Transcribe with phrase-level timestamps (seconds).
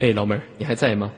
[0.00, 1.12] 哎，老妹儿，你还在吗？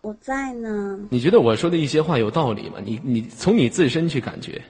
[0.00, 0.98] 我在呢。
[1.10, 2.76] 你觉得我说的一些话有道理吗？
[2.84, 4.60] 你你从你自身去感觉。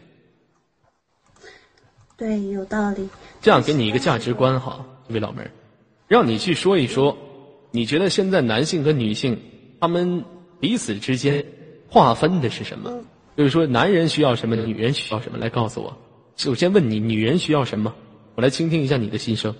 [2.16, 3.08] 对，有道理。
[3.40, 5.50] 这样给你一个价值观哈，这位老妹儿，
[6.06, 7.16] 让你去说一说，
[7.70, 9.40] 你觉得现在男性和女性
[9.80, 10.24] 他们
[10.60, 11.44] 彼此之间
[11.88, 12.92] 划分的是什么？
[13.36, 15.38] 就是说，男人需要什么，女人需要什么？
[15.38, 15.96] 来告诉我。
[16.36, 17.92] 首先问你，女人需要什么？
[18.36, 19.54] 我来倾听一下你的心声。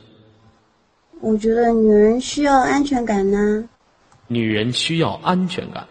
[1.25, 3.67] 我觉得女人需要安全感呢。
[4.27, 5.83] 女人需要安全感。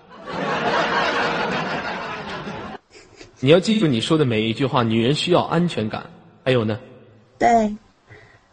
[3.39, 4.83] 你要记住你说的每一句话。
[4.83, 6.05] 女人需要安全感。
[6.45, 6.79] 还有呢？
[7.39, 7.75] 对，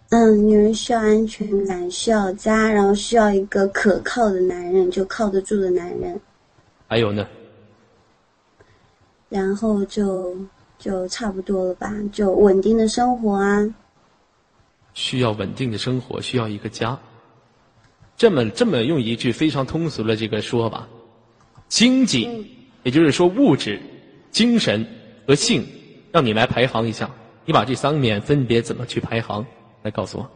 [0.09, 6.19] 嗯，女人需要安全感，需要家，然后需要一个可靠的男人，就靠得住的男人。
[6.89, 7.29] 还有呢？
[9.29, 10.35] 然后就
[10.79, 13.69] 就差不多了吧，就稳定的生活啊。
[14.95, 16.99] 需要稳定的生活，需要一个家。
[18.17, 20.87] 这么这么用一句非常通俗的这个说法，
[21.69, 22.47] 经济，
[22.83, 23.81] 也就是说物质、
[24.31, 24.87] 精神
[25.27, 25.67] 和性，
[26.13, 27.11] 让你来排行一下。
[27.47, 29.45] 你把这三面分别怎么去排行？
[29.83, 30.31] 来告诉我。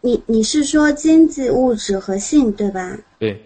[0.00, 2.98] 你你是说经济、物质和性对吧？
[3.18, 3.40] 对。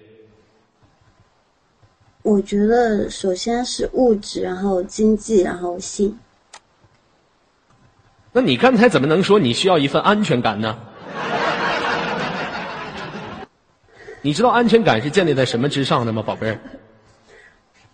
[2.23, 6.19] 我觉得首先是物质，然后经济，然后性。
[8.35, 10.77] 那你刚才怎么能说你需要一份安全感呢？
[14.21, 16.59] 你知道安全感是建立在什么之上的吗，宝贝儿？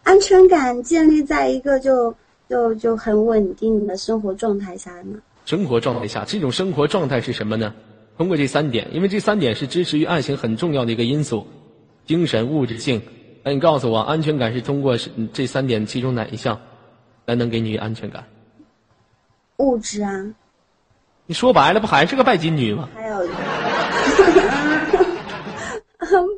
[0.02, 2.12] 安全感建立在一个就。
[2.50, 5.20] 就就很稳定的生活状态下呢。
[5.46, 7.72] 生活状态下，这种生活状态是什么呢？
[8.18, 11.46] 通过这三点，因为这三点是支持于爱情很重要的一个因素：
[12.06, 13.00] 精神、物质性。
[13.44, 14.98] 那你告诉我，安全感是通过
[15.32, 16.60] 这三点其中哪一项
[17.24, 18.24] 才能给你安全感？
[19.60, 20.26] 物质啊。
[21.26, 22.88] 你说白了，不还是个拜金女吗？
[22.94, 23.20] 还有，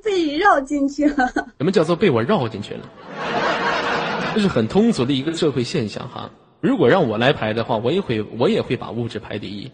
[0.04, 1.32] 被你绕进去了。
[1.56, 2.80] 什么叫做被我绕进去了？
[4.34, 6.30] 这是很通俗的一个社会现象哈。
[6.60, 9.70] 如果让我来排的话，我也会我也会把物质排第一。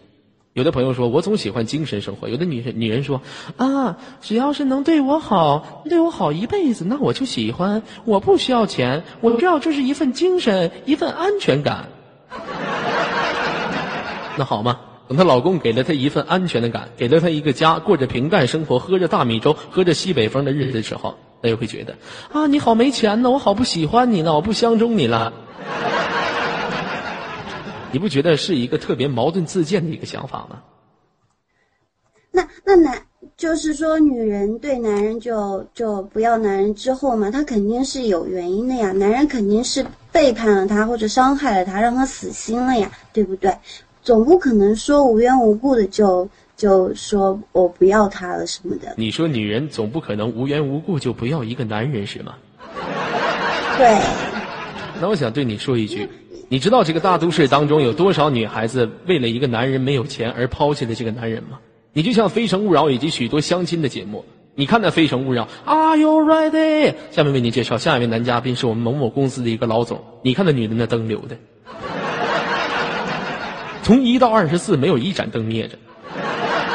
[0.53, 3.21] 有的朋友说我总喜欢精神生活，有的女人女人说
[3.57, 7.83] 啊，只要是能对我好，对我好一辈子，那我就喜欢。
[8.05, 11.89] 我不需要钱，我需要就是一份精神，一份安全感。
[14.39, 14.79] 那好吗？
[15.09, 21.15] 等她老公给了她一份安全的感，给了她一个家，过着平淡生活，喝着大米粥，喝着西北风的日子的时候。
[21.41, 21.95] 他也会觉得，
[22.31, 25.33] 啊，你好没钱呢，我好不喜欢你呢，我不相中你了。
[27.91, 30.61] 你不觉得是一个特别矛盾自荐的一个想法吗？
[32.31, 33.01] 那那男
[33.35, 38.91] 就是说，女人对男人就就不要男人之后嘛，他肯定是有原因的呀。
[38.91, 43.51] 男人肯定是背叛了他，或者伤害了他，让他死心了呀，对不对？
[44.01, 46.29] 总不可能说无缘无故的就。
[46.59, 48.93] 就说我不要他了什么的。
[48.97, 52.35] 你说女人总不可能无缘无故就不要一个男人是吗？
[53.77, 53.97] 对。
[54.99, 56.09] 那我想对你说一句，
[56.49, 61.59] 你知道这个大都市当中有多少女孩子为了一个男人没有钱而抛弃了这个男人吗？
[61.93, 66.93] 你就像《非诚勿扰》以及许多相亲的节目，你看那《非诚勿扰》，Are you ready？
[67.11, 70.03] 下面为您介绍下一位男嘉宾是我们某某公司的一个老总。
[70.23, 71.37] 你看那女的那灯留的，
[73.89, 75.75] 从一到二十四没有一盏灯灭着。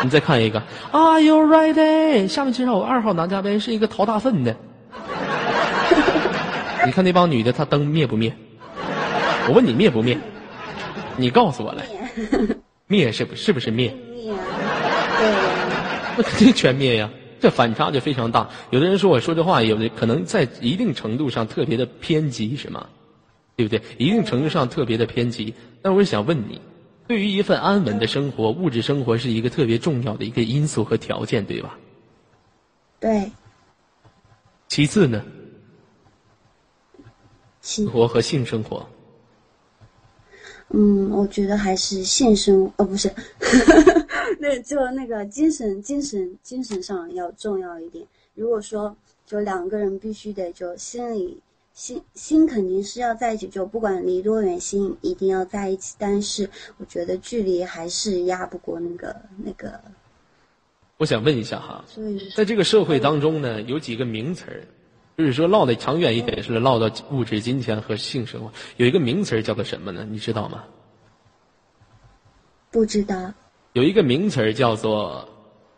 [0.02, 0.60] 你再看一个
[0.90, 2.26] ，Are you ready？
[2.26, 4.56] 下面介绍我二号男嘉宾是一个淘大粪的。
[6.84, 8.34] 你看那帮女的，她灯灭不灭？
[9.46, 10.18] 我问你灭不灭？
[11.16, 11.84] 你告诉我来。
[12.88, 13.94] 灭是不是不是灭？
[14.12, 14.34] 灭。
[15.16, 15.28] 对。
[16.16, 17.08] 那肯定全灭呀！
[17.38, 18.48] 这反差就非常大。
[18.70, 22.86] 有的人说我说这话，有的可能在一定程度上特别的偏激，是吗？
[23.54, 23.80] 对不对？
[23.98, 25.54] 一定程度上特别的偏激。
[25.80, 26.60] 但是我想问你。
[27.06, 31.78] 对于一份安稳的生活，物质生活是一个特别重要的一个因素和条件，对吧？
[32.98, 33.30] 对。
[34.68, 35.22] 其次呢？
[37.60, 38.86] 生活和性生活。
[40.70, 43.12] 嗯，我觉得还是性生哦，不是，
[44.40, 48.04] 那就那个精神、精神、精神上要重要一点。
[48.34, 48.96] 如果说
[49.26, 51.40] 就两个人必须得就心里。
[51.74, 55.96] 心心肯定是要在一起，就不管离多远，心一定要在一起。
[55.98, 56.48] 但是
[56.78, 59.80] 我觉得距离还是压不过那个那个。
[60.98, 61.84] 我想问一下哈，
[62.36, 64.62] 在这个社会当中呢，有几个名词儿，
[65.18, 68.52] 就是说唠的长远一点，是唠到物质、金钱和性生活。
[68.76, 70.06] 有一个名词儿叫做什么呢？
[70.08, 70.62] 你知道吗？
[72.70, 73.34] 不知道。
[73.72, 75.28] 有一个名词儿叫做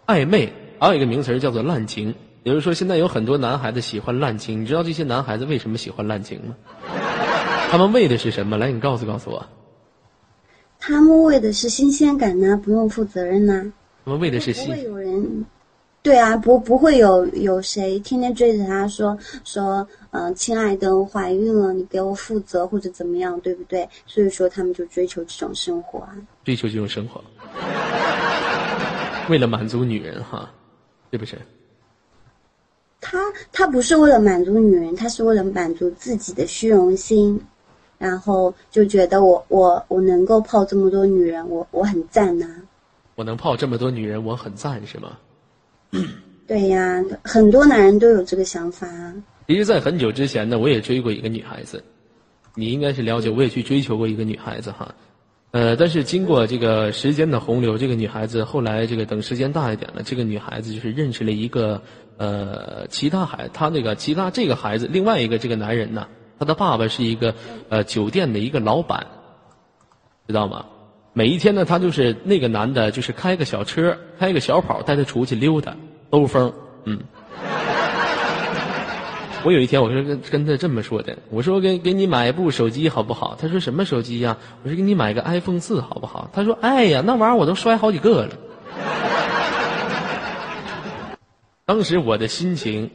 [0.05, 2.15] 暧昧，还有一个名词儿叫做滥情。
[2.47, 6.55] 比如说，现在有很多男孩子喜欢滥情，你知道这些男孩子为什么喜欢滥情吗？
[7.69, 8.57] 他们为的是什么？
[8.57, 9.45] 来，你告诉告诉我。
[10.79, 13.73] 他们为的是新鲜感呢，不用负责任呢。
[14.05, 14.65] 他们为的是新。
[14.67, 15.45] 不会有人，
[16.05, 23.89] 对啊，不不会有有谁天天追着他说说，嗯、亲爱的，我怀孕了，你给我负责或者怎么样，对不对？
[24.07, 26.15] 所以说他们就追求这种生活啊。
[26.45, 27.21] 追求这种生活，
[29.29, 30.49] 为了满足女人哈，
[31.11, 31.37] 是不是？
[33.09, 33.19] 他
[33.53, 37.41] 他不是为了满足女人，他是为了满足自己的虚荣心，
[37.99, 42.47] 然后就觉得我我我能够泡这么多女人，我我很赞呐、
[43.15, 45.17] 我能泡这么多女人，我很赞，是吗？
[46.49, 49.15] 对呀，很多男人都有这个想法啊。
[49.47, 51.83] 其实，在很久之前呢，我也追过一个女孩子，
[52.57, 54.93] 你应该是了解，我也去追求过一个女孩子哈。
[55.53, 61.81] 呃，但是经过这个时间的洪流，这个女孩子后来这个等时间大一点了，这个女孩子就是认识了一个
[62.17, 66.07] 呃其他孩，他那个其他这个孩子另外一个这个男人呢，
[66.39, 67.35] 他的爸爸是一个
[67.69, 69.07] 呃酒店的一个老板，
[70.27, 70.67] 知道吗？
[71.13, 75.75] 每一天呢，他就是那个男的，就是开个小车，开个小跑，带他出去溜达，
[76.11, 76.53] 兜风，
[76.85, 77.01] 嗯。
[79.45, 83.37] 我有一天我是跟跟他这么说的，我说给给你买一部手机好不好？
[83.41, 86.29] 他说什么手机呀、我说给你买个 iPhone 四好不好？
[86.33, 88.31] 他说哎呀，那玩意儿我都摔好几个了。
[91.67, 92.93] 当时我的心情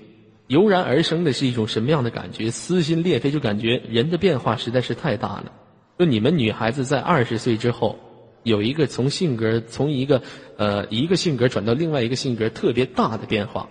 [0.47, 2.49] 油然而生的是一种什么样的感觉？
[2.51, 5.51] 撕心裂肺，就感觉人的变化实在是太大了。
[5.99, 7.99] 就你们女孩子在二十岁之后，
[8.43, 10.21] 有一个从性格从一个
[10.55, 13.67] 呃一个性格转到另外一个性格特别大的变化，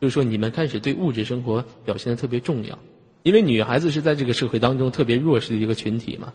[0.00, 2.76] 就是说你们开始对物质生活表现的特别重要，
[3.22, 6.32] 因为女孩子是在这个社会当中特别弱势的一个群体嘛，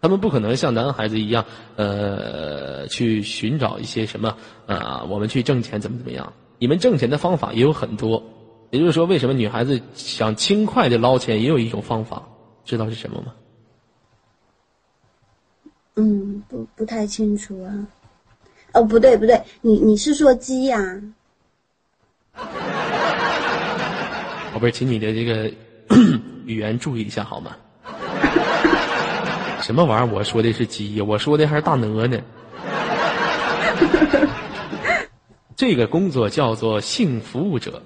[0.00, 4.36] 她们不可能像男孩子一样呃去寻找一些什么
[4.66, 6.32] 呃我们去挣钱怎么怎么样，
[6.62, 8.22] 你们挣钱的方法也有很多，
[8.70, 12.22] 也就是说为什么女孩子想轻快的捞钱也有一种方法，
[12.64, 13.32] 知道是什么吗？
[15.96, 17.84] 嗯，不不太清楚啊。
[18.74, 20.78] 哦，不对不对，你你是说鸡呀、
[24.54, 25.52] 宝贝儿，请你的这个
[26.46, 27.56] 语言注意一下好吗？
[29.62, 30.14] 什么玩意儿？
[30.14, 32.20] 我说的是鸡，我说的还是大鹅呢。
[35.56, 37.82] 这个工作叫做性服务者。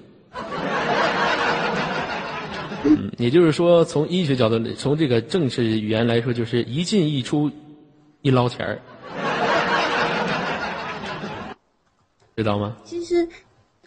[2.83, 7.51] 嗯，也就是说，从医学角度，从这个正式语言来说，就是一进一出，
[8.21, 8.79] 一捞钱儿，
[12.35, 12.77] 知道吗？
[12.85, 13.27] 其实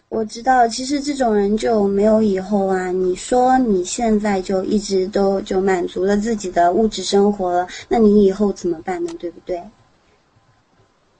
[0.09, 2.91] 我知道，其实这种人就没有以后啊。
[2.91, 9.11] 你说你现在就一直都就满足了自己的物质生活了，那你以后怎么办呢？
[9.17, 9.63] 对不对？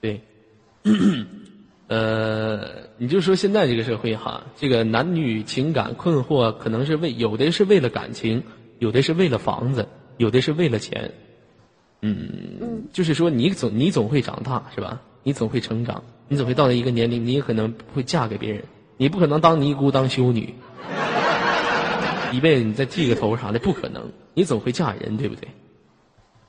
[0.01, 0.21] 对，
[1.91, 8.43] 呃，你就说现在这个社会哈，这个男女情感困惑，可能是为有的是为了感情，
[8.79, 11.11] 有的是为了房子，有的是为了钱。
[11.99, 15.01] 嗯，就是说你总你总会长大是吧？
[15.23, 18.63] 你总会成长，你总会到了一个年龄，你也可能会嫁给别人，
[18.95, 20.53] 你不可能当尼姑当修女，
[22.31, 25.49] 一辈子你再剃个头啥的不可能，你总会嫁人，对不对？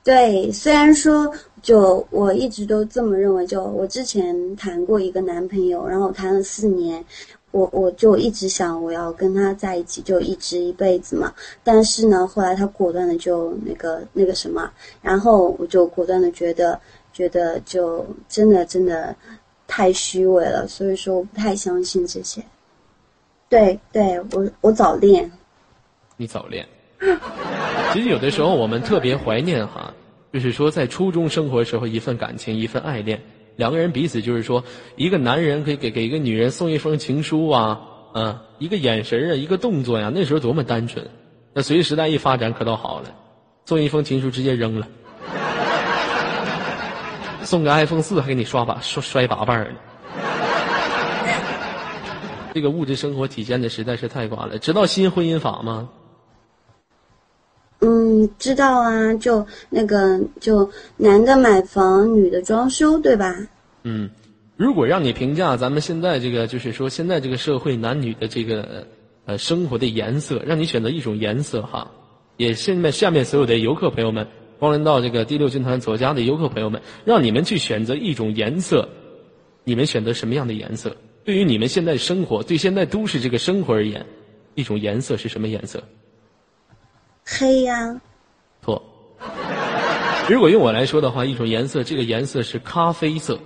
[0.03, 7.03] 对，虽然说就我一直都这么认为，就我之前谈过一个男朋友，然后谈了四年，
[7.51, 11.33] 我我就一直想我要跟他在一起，就一直一辈子嘛。
[11.63, 14.69] 但是呢，后来他果断的就那个那个什么，
[15.01, 16.77] 然后我就果断的觉得
[17.13, 19.15] 觉得就真的真的
[19.67, 22.43] 太虚伪了，所以说我不太相信这些。
[23.47, 25.31] 对对，我我早恋。
[26.17, 26.67] 你早恋。
[27.93, 29.93] 其实有的时候我们特别怀念哈，
[30.31, 33.21] 就是说在初中生活的时候一份感情一份爱恋，
[33.57, 34.63] 两个人彼此就是说，
[34.95, 37.81] 一个男人可以给给一个女人送一封情书啊，
[38.15, 41.05] 嗯，一个眼神啊，一个动作呀、那时候多么单纯。
[41.53, 43.13] 那随时代一发展，可倒好了，
[43.65, 44.87] 送一封情书直接扔了，
[47.43, 49.75] 送个 iPhone 四还给你刷把摔摔把瓣呢。
[52.55, 54.57] 这个物质生活体现的实在是太寡了。
[54.59, 55.89] 知道新婚姻法吗？
[57.85, 63.35] 嗯，知道啊，就那个就男的买房，女的装修，对吧？
[63.83, 64.09] 嗯，
[64.55, 68.87] 如果让你评价咱们现在这个，就是说现在这个社会男女的这个
[69.25, 71.91] 呃生活的颜色，让你选择一种颜色哈，
[72.37, 74.25] 也现在下面所有的游客朋友们，
[74.59, 78.87] 光临到这个第六军团左家的游客朋友们，让你们去选择一种颜色，
[79.65, 80.95] 你们选择什么样的颜色？
[81.25, 84.05] 对于你们现在生活，对现在都市这个生活而言，
[84.55, 85.83] 一种颜色是什么颜色？
[87.25, 88.01] 黑呀、
[88.61, 88.81] 错。
[90.29, 93.39] 如果用我来说的话，一种颜色，这个颜色是咖啡色，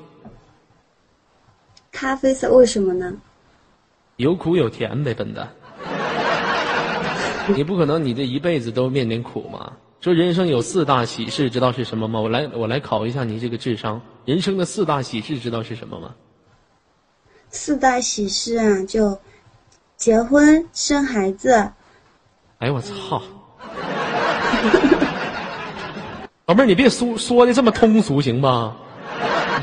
[1.91, 3.13] 咖啡色，为什么呢？
[4.17, 5.47] 有苦有甜呗，笨蛋。
[7.55, 9.73] 你不可能你这一辈子都面临苦嘛？
[10.01, 12.19] 说人生有四大喜事，知道是什么吗？
[12.19, 14.01] 我来我来考一下你这个智商。
[14.25, 16.13] 人生的四大喜事知道是什么吗？
[17.49, 19.19] 四大喜事啊，就
[19.95, 21.71] 结婚、生孩子。
[22.59, 23.21] 哎呦我操！
[26.47, 28.73] 老妹儿，你别说说的这么通俗行吗？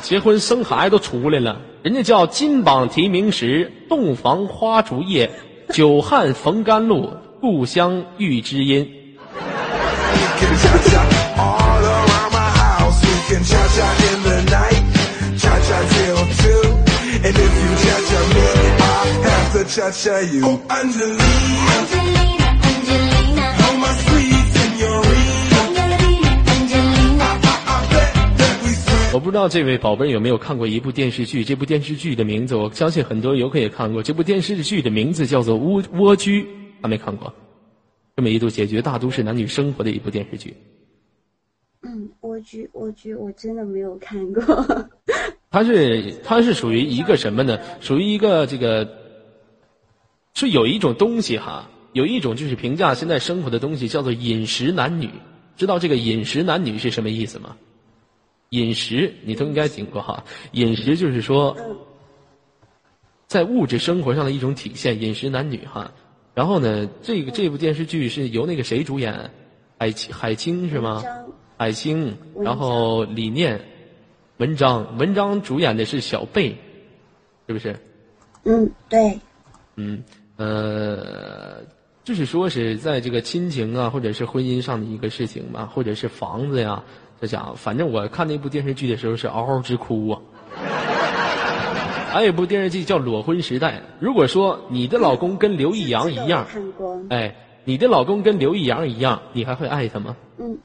[0.03, 5.31] 结婚生孩子都出来了，人家叫金榜题名时，洞房花烛夜，
[5.71, 7.09] 久旱逢甘露，
[7.41, 8.87] 故乡遇知音。
[29.14, 31.44] 我不知道这位宝贝有没有看过一部电视剧？
[31.44, 34.02] 这部电视剧的名字，我相信很多游客也看过。
[34.02, 36.42] 这部电视剧的名字叫做《蜗蜗居》，
[36.83, 37.33] 还没看过。
[38.16, 40.52] 这么一度解决大都市男女生活的一部电视剧。
[41.83, 44.42] 嗯，蜗居，蜗居，我真的没有看过。
[45.49, 47.61] 它是，它是属于一个什么呢？
[47.80, 48.99] 属于一个这个，
[50.35, 55.09] 是有一种东西哈，有一种就是评价现在生活的东西，叫做饮食男女。
[55.56, 57.54] 知道这个饮食男女是什么意思吗？
[58.55, 61.57] 饮食你都应该听过哈，饮食就是说，
[63.27, 65.03] 在物质生活上的一种体现。
[65.03, 65.91] 饮食男女哈，
[66.35, 69.31] 然后呢，这个这部电视剧是由那个谁主演，
[69.77, 71.03] 海清海清是吗？
[71.57, 73.61] 海清，然后李念，
[74.37, 76.57] 文章，文章主演的是小贝，
[77.49, 77.77] 是不是？
[78.45, 79.19] 嗯，对。
[79.77, 80.05] 嗯，
[80.37, 81.63] 呃，
[82.05, 86.85] 就是说是在这个亲情啊，或者是婚姻上的一个事情吧，或者是房子呀。
[87.21, 90.21] 这家伙，反正我看那部电视剧的时候是嗷嗷直哭啊！
[92.12, 93.73] 还有一部电视剧叫《裸婚时代》。
[93.99, 96.47] 如果说你的老公跟刘易阳一样，
[97.11, 100.14] 哎，你的老公跟刘易阳一样，你还会爱他吗？
[100.38, 100.56] 嗯，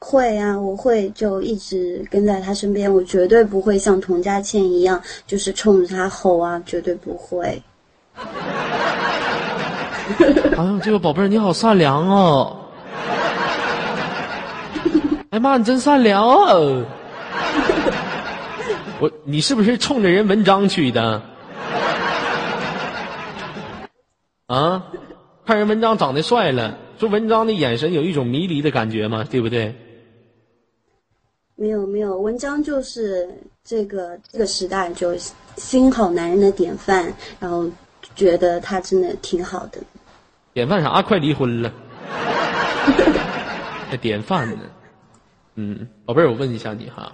[0.00, 7.62] 会啊，我会就一直跟在他身边，我绝对不会像童佳倩一样，就是冲着他吼啊，绝对不会。
[10.56, 12.56] 哎呀，这个宝贝儿，你好善良哦！
[15.36, 16.82] 哎妈，你真善良哦！
[18.98, 21.20] 我，你是不是冲着人文章去的？
[24.46, 24.82] 啊，
[25.44, 29.26] 看人文章长得帅了，说文章的眼神有一种迷离的感觉吗？
[29.30, 29.74] 对不对？
[31.54, 33.28] 没有没有，文章就是
[33.62, 35.14] 这个这个时代就
[35.56, 37.68] 新好男人的典范，然后
[38.14, 39.78] 觉得他真的挺好的。
[40.54, 41.02] 典范啥？
[41.02, 41.70] 快离婚了。
[43.90, 44.60] 还典范呢？
[45.56, 47.12] 嗯，宝贝儿，我问一下你哈，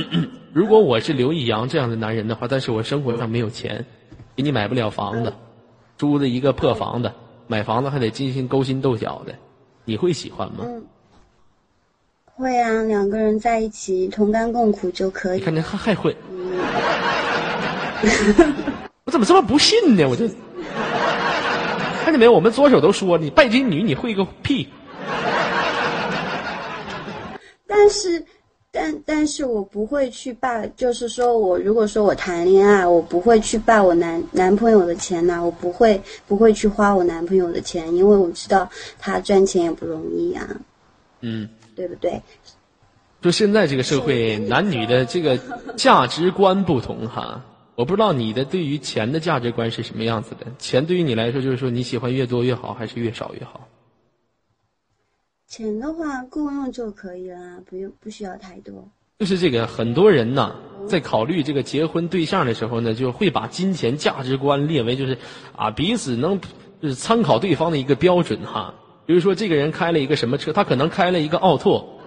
[0.52, 3.86] 如果我是刘易阳这样的男人的话，但是我生活上没有钱，
[4.36, 5.32] 给你买不了房子，
[5.96, 7.10] 租的一个破房子，
[7.46, 9.34] 买房子还得精心勾心斗角的，
[9.86, 10.58] 你会喜欢吗？
[10.64, 10.84] 嗯，
[12.34, 15.38] 会啊，两个人在一起同甘共苦就可以。
[15.38, 16.14] 你看你还还会，
[19.04, 20.06] 我怎么这么不信呢？
[20.06, 20.28] 我就
[22.04, 24.68] 看见没有，我们左手都说你拜金女，你会个屁。
[27.68, 28.24] 但是，
[28.72, 40.48] 但但是我不会去霸，就是说我如果说我谈恋爱，我不会去霸我男男朋友的钱呐，我不会不会去花我男朋友的钱，因为我知道他赚钱也不容易啊，
[41.20, 42.22] 嗯，对不对？
[43.20, 45.38] 就现在这个社会，男女的这个
[45.76, 47.44] 价值观不同哈，
[47.74, 50.46] 我不知道你的对于钱的价值观是什么样子的？
[50.58, 53.66] 钱对于你来说，就是说你喜欢越多越好，还是越少越好？
[55.48, 58.86] 钱的话够用就可以了，不用不需要太多。
[59.18, 60.54] 就是这个，很多人呢，
[60.86, 65.16] 在考虑这个结婚对象的时候呢，就会把金钱价值观列为就是
[65.56, 66.38] 啊彼此能
[66.82, 68.74] 就是参考对方的一个标准哈。
[69.06, 71.98] 比如说，这个人开了一个什么车，他可能开了一个奥拓，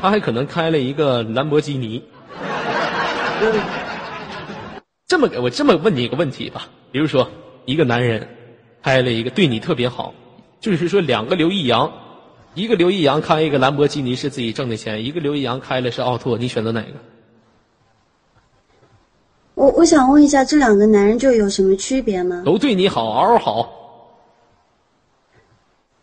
[0.00, 2.04] 他还可能开了一个兰博基尼。
[5.08, 7.28] 这么我这么问你一个问题吧，比如说
[7.64, 8.28] 一个男人
[8.80, 10.14] 开了一个对你特别好。
[10.64, 11.92] 就是说，两个刘易阳，
[12.54, 16.92] 一个刘易阳开一个兰博基尼是自己挣的钱，一个刘易阳开了是奥拓，你选择哪个？
[19.56, 22.42] 我我想问一下，这两个男人就有什么区别吗？
[22.46, 23.70] 都对你好，嗷嗷好。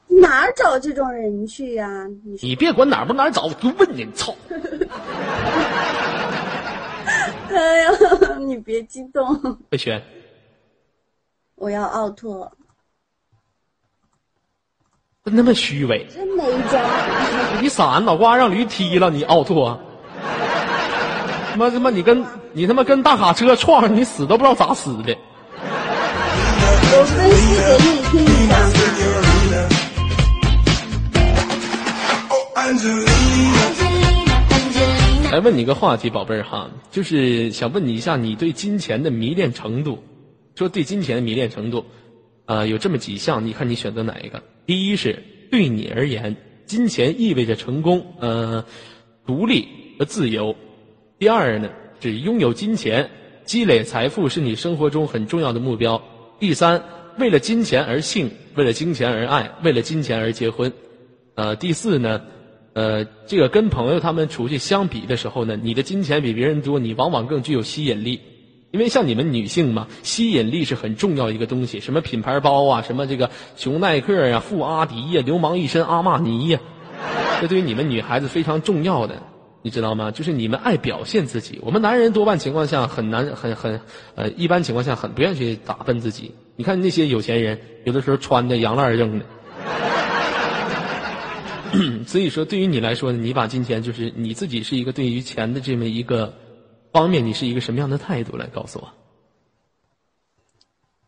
[0.07, 2.07] 哪儿找这种人去呀？
[2.43, 4.35] 你别管哪儿不哪儿找，我就问你，操！
[7.49, 7.89] 哎呀，
[8.37, 9.57] 你别激动。
[9.71, 9.99] 快选。
[11.55, 12.51] 我要奥拓。
[15.23, 16.03] 真他妈虚伪！
[16.11, 16.79] 真没招！
[17.61, 19.79] 你闪脑瓜让驴踢了，你奥拓！
[21.51, 25.15] 他妈他妈你跟你他妈跟大卡车撞上，你死都不知道咋死的。
[26.93, 28.57] 我分析给你听一下。
[35.31, 40.03] 来问你个话题，宝贝儿哈，就是想问你一下，你对金钱的迷恋程度，
[40.55, 41.85] 说对金钱的迷恋程度，
[42.47, 44.41] 啊，有这么几项，你看你选择哪一个？
[44.71, 46.33] 第一是对你而言，
[46.65, 48.63] 金钱意味着成功，呃，
[49.25, 49.67] 独立
[49.99, 50.55] 和自由；
[51.19, 53.09] 第二呢，是拥有金钱，
[53.43, 56.01] 积累财富是你生活中很重要的目标；
[56.39, 56.81] 第三，
[57.17, 60.71] 为了金钱而性，为了金钱而爱，为了金钱而结婚；
[61.35, 62.21] 呃，第四呢？
[62.71, 68.21] 呃，这个跟朋友他们出去相比的时候呢，你的金钱比别人多，你往往更具有吸引力。
[68.71, 71.79] 因为像你们女性嘛，吸引力是很重要一个东西。
[71.79, 76.59] 什么品牌包啊，什么这个熊耐克呀、富阿迪呀、流氓一身阿玛尼呀，
[77.41, 79.21] 这对于你们女孩子非常重要的，
[79.61, 80.09] 你知道吗？
[80.09, 81.59] 就是你们爱表现自己。
[81.61, 83.81] 我们男人多半情况下很难、很很
[84.15, 86.33] 呃，一般情况下很不愿意去打扮自己。
[86.55, 89.25] 你看那些有钱人，有的时候穿的洋烂扔的。
[92.05, 96.33] 所以说，对于你来说，你把金钱就是你自己是一个对于钱的这么一个
[96.91, 98.35] 方面，你是一个什么样的态度？
[98.37, 98.87] 来告诉我。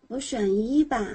[0.08, 1.06] 我选一吧。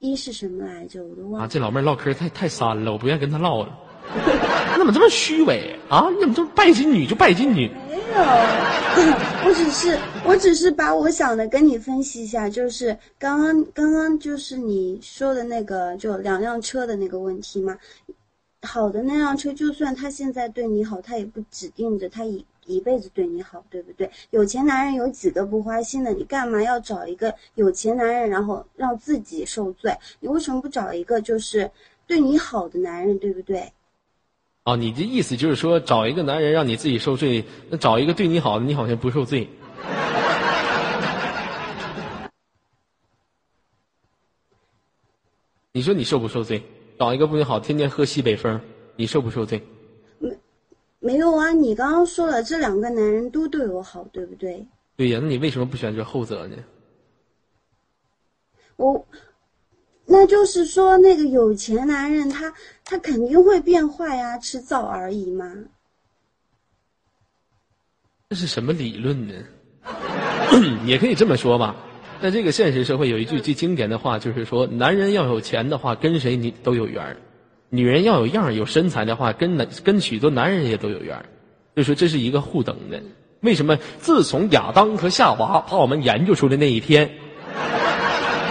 [0.00, 1.02] 一是什么来着？
[1.04, 1.40] 我都忘了。
[1.40, 3.78] 啊，这老妹儿唠嗑太太酸了，我不愿意跟她唠了。
[4.72, 6.08] 你怎么这么虚伪啊？
[6.10, 7.68] 你怎么这么拜金女就拜金女？
[7.88, 8.00] 没有，
[9.44, 17.76] 我只是我只是把我想的跟你分析一下，就是刚刚刚刚就是你说的那个就两辆车的那个问题嘛。
[18.62, 24.10] 好的那辆车，就算他现在对你好，他也不指定着他一一辈子对你好，对不对？
[24.30, 26.12] 有钱男人有几个不花心的？
[26.12, 29.96] 你干嘛要找一个有钱男人，然后让自己受罪？
[30.20, 31.70] 你为什么不找一个就是
[32.06, 33.72] 对你好的男人，对不对？
[34.64, 39.48] 哦，你的意思就是说，找一个男人让你自己受罪，那找一个对你好的，你好像不受罪。
[45.72, 46.62] 你说你受不受罪？
[46.98, 48.60] 找一个不你好，天天喝西北风，
[48.96, 49.62] 你受不受罪？
[51.00, 51.52] 没，有啊！
[51.52, 54.66] 你刚刚说了，这两个男人都对我好，对不对？
[54.96, 56.56] 对呀，那你为什么不选择后者呢？
[58.76, 59.06] 我。
[60.10, 62.50] 那就是说，那个有钱男人，他
[62.82, 65.52] 他肯定会变坏呀，迟早而已嘛。
[68.30, 69.34] 这是什么理论呢？
[70.86, 71.76] 也可以这么说吧。
[72.22, 77.14] 在这个现实社会，有一句最经典的话，就是说，男人要有钱的话，跟谁你都有缘儿；
[77.70, 81.26] 女人要有样、有身材的话，跟男跟许多男人也都有缘儿。
[81.76, 83.00] 就说这是一个互等的。
[83.40, 83.76] 为什么？
[84.00, 87.10] 自从亚当和夏娃把我们研究出来那一天。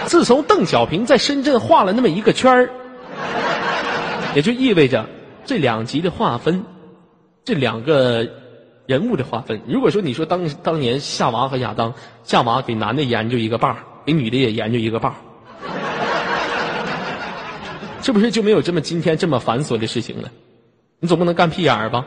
[0.06, 2.70] 自从邓小平在深圳画了那么一个圈儿，
[4.34, 5.04] 也就意味着
[5.44, 6.64] 这两极的划分，
[7.44, 8.26] 这两个
[8.86, 9.60] 人物的划分。
[9.68, 11.92] 如果说你说当当年夏娃和亚当，
[12.24, 15.20] 夏娃给男的研究一个把给女的也研究一个把
[18.02, 20.30] 是不是就没有这么今天这么繁琐的事情了？
[21.00, 22.04] 你总不能干屁眼儿吧？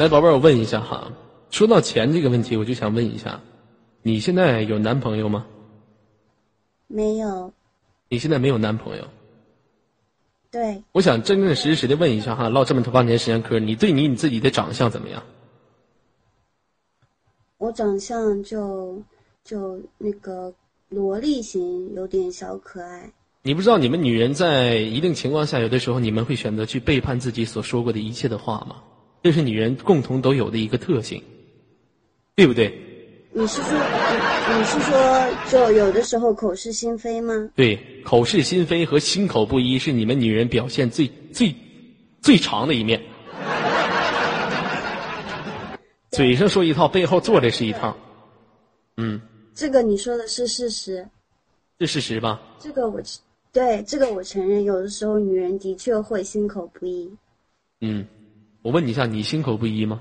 [0.00, 1.12] 来，宝贝儿，我问一下哈，
[1.50, 3.38] 说到钱这个问题，我就想问一下，
[4.00, 5.44] 你现在有男朋友吗？
[6.86, 7.52] 没有。
[8.08, 9.04] 你现在没有男朋友？
[10.50, 10.82] 对。
[10.92, 15.22] 我想真真实实的问一下哈，唠这么多半天时间嗑，你对你你自己的长相怎么样？
[17.58, 19.02] 我长相就
[19.44, 20.50] 就那个
[20.88, 23.12] 萝莉型，有点小可爱。
[23.42, 28.76] 你不知道你们女人在一定情况下，有的时候你们会选择去背叛自己所说过的一切的话吗？
[29.22, 31.22] 这是女人共同都有的一个特性，
[32.34, 32.72] 对不对？
[33.32, 33.78] 你是说，
[34.58, 37.50] 你是说，就有的时候口是心非吗？
[37.54, 41.54] 对，口是心非和心口不一是你们女人表现最最
[42.20, 43.00] 最长的一面。
[46.10, 47.96] 嘴上说一套，背后做的是一套。
[48.96, 49.20] 嗯。
[49.54, 51.06] 这个你说的是事实。
[51.78, 52.40] 是事实吧？
[52.58, 53.00] 这个我，
[53.52, 57.08] 对这个我承认，有的时候女人的确会心口不一。
[57.80, 58.04] 嗯。
[58.62, 60.00] 我问你一下，你心口不一吗？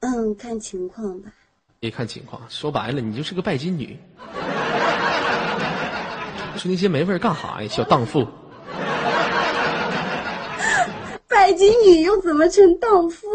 [0.00, 1.30] 嗯，看情况吧。
[1.80, 3.98] 也看情况，说白了，你就是个拜金女。
[6.56, 8.26] 说那些没味儿干哈呀，小荡妇。
[11.28, 13.26] 拜金女又怎么成荡妇？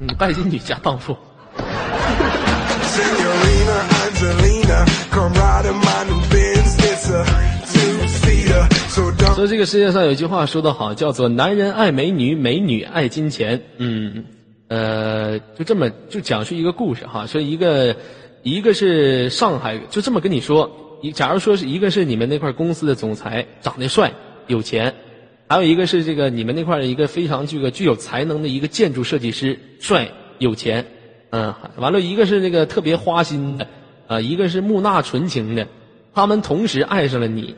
[0.00, 1.14] 嗯，拜金女加荡妇。
[9.36, 13.62] 所以这个世界上有句话说得好，叫做“男人爱美女，美女爱金钱”。
[13.76, 14.24] 嗯，
[14.68, 17.94] 呃，就这么就讲述一个故事哈，说一个
[18.42, 24.10] 一个是上海，就这么跟你说，一假如说是一个是你们那块公司的总裁，长得帅
[24.46, 24.94] 有钱，
[25.48, 30.86] 还有一个是这个你们那块的一个非常这个具有才能的一个建筑设计师，帅有钱，
[31.28, 33.68] 嗯，完了一个是那个特别花心的，
[34.06, 35.68] 啊，一个是木讷纯情的，
[36.14, 37.54] 他们同时爱上了你，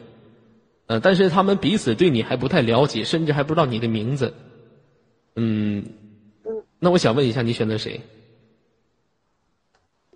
[0.88, 4.34] 呃，但是他们彼此对你还不太了解，甚至还不知道你的名字，
[5.36, 5.84] 嗯。
[6.80, 8.00] 那我想问一下，你选择谁？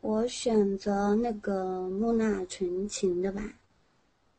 [0.01, 3.43] 我选择那个木讷纯情的吧。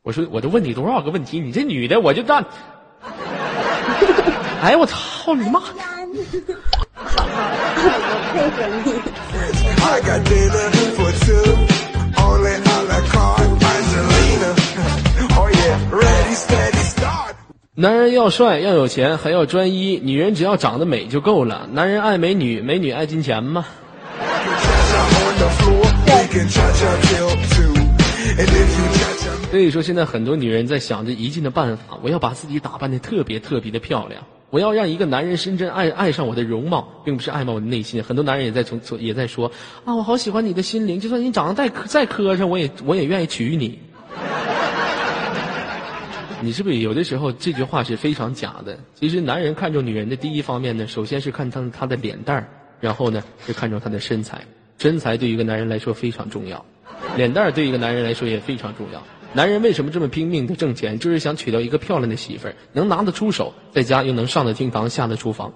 [0.01, 2.45] 我说，我都问你多少个问题，你这女的我就干。
[4.61, 5.61] 哎我操你妈！
[8.33, 8.91] 我配合你。
[17.75, 21.67] 男人要帅要有钱还要专一，女人只要长得美就够了。
[21.71, 23.65] 男人爱美女，美女爱金钱吗？
[29.49, 38.03] 所以说，现在很多女人在想着一尽的办法，我要把自己打扮的特别特别的漂亮，我要让一个男人深深爱爱上我的容貌，并不是爱慕我的内心。
[38.03, 39.51] 很多男人也在从也在说
[39.85, 43.79] 啊，我好喜欢你的心灵，就算你长得再再磕碜，我也我也愿意娶你。
[46.43, 48.77] 你是不是有的时候这句话是非常假的？
[48.95, 52.45] 其实男人看中女人的第一方面呢，首先是看她她的脸蛋儿，
[52.81, 54.41] 然后呢是看中她的身材。
[54.77, 56.65] 身材对于一个男人来说非常重要，
[57.15, 59.01] 脸蛋儿对一个男人来说也非常重要。
[59.31, 60.99] 男人为什么这么拼命的挣钱？
[60.99, 65.53] 就是想娶到一个漂亮的媳妇儿，能拿得出手，在家又能上得厅堂，下得厨房。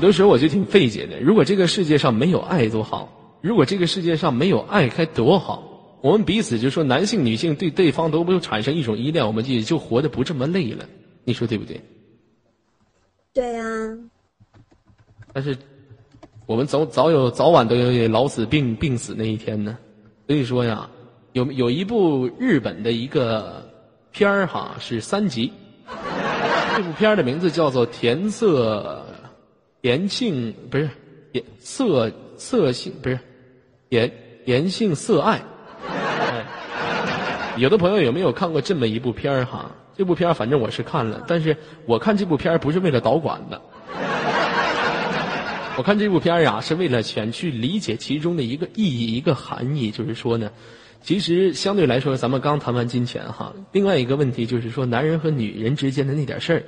[0.00, 1.20] 有的时候我就挺费解的。
[1.20, 5.98] 如果这个世界上没有爱多好，如果这个世界上没有爱该多好。
[6.00, 10.86] 我们彼此就说男性、女性对对方都不产生一种依恋，我们就就活得不这么累了。
[11.24, 11.78] 你说对不对？
[13.34, 13.62] 对呀。
[15.34, 15.54] 但是
[16.46, 19.76] 我们早早有早晚都有老死病病死那一天呢。
[20.26, 20.88] 所以说呀，
[21.34, 23.70] 有有一部日本的一个
[24.12, 25.52] 片儿哈是三集，
[26.74, 29.04] 这部片儿的名字叫做《甜色》。
[29.82, 30.90] 颜性不是
[31.32, 33.18] 颜色色性不是
[33.88, 34.12] 颜
[34.44, 35.40] 颜性色爱，
[37.56, 39.70] 有的朋友有没有看过这么一部片儿哈？
[39.96, 43.60] 这部片儿反正我是看了，但是我看这部片儿不是为了导管的，
[45.76, 50.50] 我看这部片儿呀是为了想去理解其中的一个意义一个含义，就是说呢，
[51.02, 56.62] 其实相对来说，咱们刚谈完金钱哈，另外一个问题就是说男人和女人之间的那点事儿。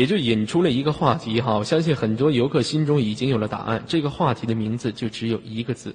[0.00, 3.84] 也就引出了一个话题哈，我相信很多游客心中已经有了答案。
[3.86, 5.94] 这个话题的名字就只有一个字。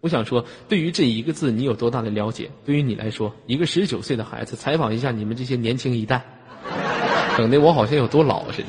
[0.00, 2.50] 我想说，对于这一个字，你有多大的了解？
[2.66, 6.20] 对于你来说，一个十九岁的孩子，采访一下你们这些年轻一代，
[7.38, 8.66] 整的我好像有多老似的。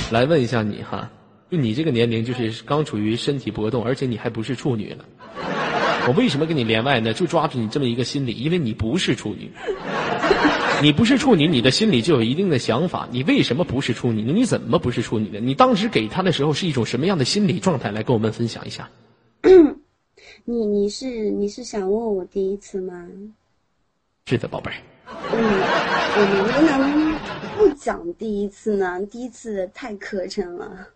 [0.10, 1.10] 来问一下你哈，
[1.50, 5.04] 就你这个年龄，就是刚处于身体搏动，而且你还不是处女了。
[6.08, 7.12] 我为什么跟你连麦呢？
[7.12, 9.52] 就抓住你这么一个心理，因为你不是处女。
[10.82, 13.06] 你不是处女，你的心里就有一定的想法。
[13.12, 14.22] 你为什么不是处女？
[14.22, 15.38] 你怎么不是处女的？
[15.38, 17.90] 你当时给他的时候是一种什么样的心理状态？
[17.90, 18.88] 来跟我们分享一下。
[20.44, 23.06] 你你是你是想问我第一次吗？
[24.26, 24.76] 是的，宝贝儿。
[25.32, 25.42] 嗯，
[26.16, 26.20] 我
[26.66, 27.18] 能不能
[27.58, 29.04] 不讲第一次呢？
[29.06, 30.88] 第一次太磕碜了。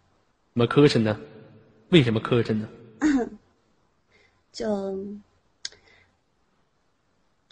[0.55, 1.21] 怎么磕碜呢？
[1.91, 2.69] 为什么磕碜呢？
[4.51, 4.99] 就。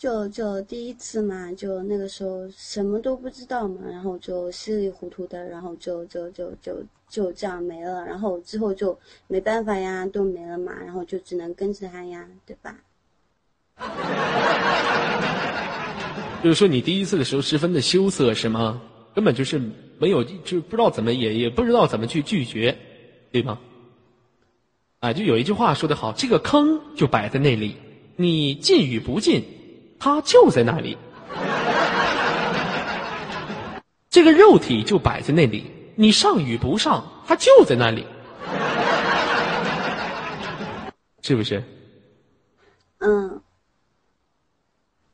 [0.03, 12.77] 就就第一次嘛，就那个时候什么都不知道嘛，然后就稀里糊涂的，然后就就就就就这样没了，然后之后就没办法呀，都没了嘛，然后就只能跟着他呀，对吧？
[16.43, 18.83] 就是说你第一次的时候十分的羞涩是吗？
[19.15, 19.57] 根本就是
[20.01, 22.77] 没有，就不知道怎么也也不知道怎么去拒绝，
[23.31, 23.61] 对吗？
[24.99, 27.77] 啊，就有一句话说得好，这个坑就摆在那里，
[28.17, 29.45] 你进与不进。
[30.05, 30.99] 他就在那里，
[34.11, 38.05] 这个肉体就摆在那里，你上与不上，他就在那里，
[41.23, 41.63] 是不是？
[42.99, 43.41] 嗯。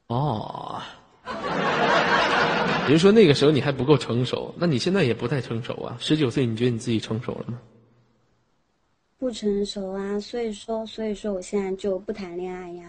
[0.07, 0.81] 哦。
[2.87, 5.99] 比如说那个时候你还不够成熟，那你现在也不太成熟啊。
[6.01, 7.61] 十九岁，你觉得你自己成熟了吗？
[9.19, 12.89] 不成熟啊，所以说，所以说我现在就不谈恋爱呀。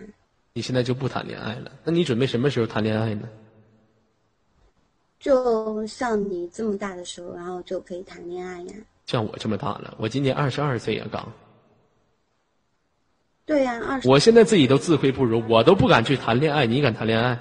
[0.54, 1.72] 你现在就不谈恋爱了？
[1.84, 3.30] 那你准备什么时候谈恋爱呢？
[5.20, 8.74] 就像你这么大的时候，然后就可以谈恋爱呀。
[9.06, 11.32] 像我这么大了，我今年二十二岁呀，刚。
[13.46, 17.40] 对呀、二十我现在自己都自愧不如，我都不敢去谈恋爱，你敢谈恋爱？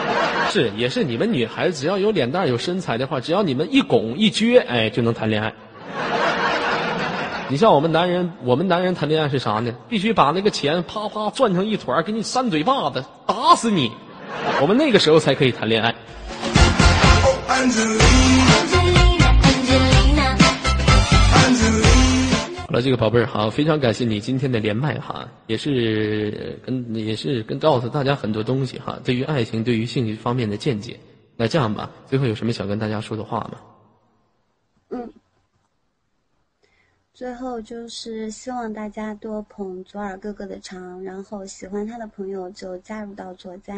[0.50, 5.54] 是，也是你们女孩子只要有脸蛋有身材的话，只要你们一拱一撅，哎，就能谈恋爱。
[7.50, 9.74] 你像我们男人，我们男人谈恋爱是啥呢？
[9.88, 13.90] 必须把那个钱啪啪攥成一团，给你扇嘴巴子，打死你。
[14.62, 15.92] 我们那个时候才可以谈恋爱。
[22.68, 31.00] 好了，这个宝贝儿哈，非常感谢你今天的连麦哈，也是跟也是跟告诉大家很多东西哈，对于爱情、对于性方面的见解。
[31.36, 33.54] 那这样吧，最后有什么想跟大家说的话吗？
[34.90, 35.12] 嗯。
[37.20, 43.74] 最后就是希望大家多捧左耳哥哥的场，然后喜欢他的朋友就加入到左家，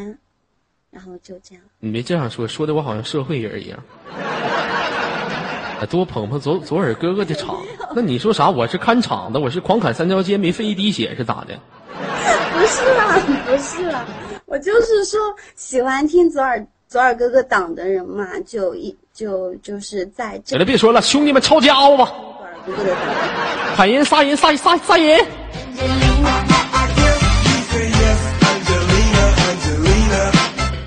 [0.93, 1.65] 然后就这样。
[1.81, 3.83] 你别这样说，说的我好像社会人一样。
[4.13, 7.61] 啊多捧捧左左耳哥哥的场，
[7.97, 8.49] 那你说啥？
[8.49, 11.59] 我是看场的，我是狂砍三条街，没费一滴血是咋的？
[12.55, 14.07] 不是啦，不是啦，
[14.47, 15.19] 我就是说
[15.57, 22.15] 喜欢听左耳左耳哥哥党的人嘛，就一就就是在这行了，别说了，兄弟们抄家伙吧。
[23.75, 25.21] 砍人杀人杀杀杀人.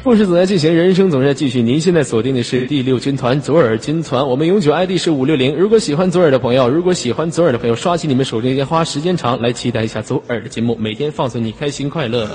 [0.03, 1.63] 故事总在进行，人生总在继续。
[1.63, 5.55] 您现在锁定的是第六军团左耳军团，我们永久 ID 是五六零。
[5.55, 12.29] 如果喜欢左耳的朋友，如果喜欢左耳的朋友，刷起你们手中烟花时间长，来期待一下左耳的节目，每天放送你开心快乐。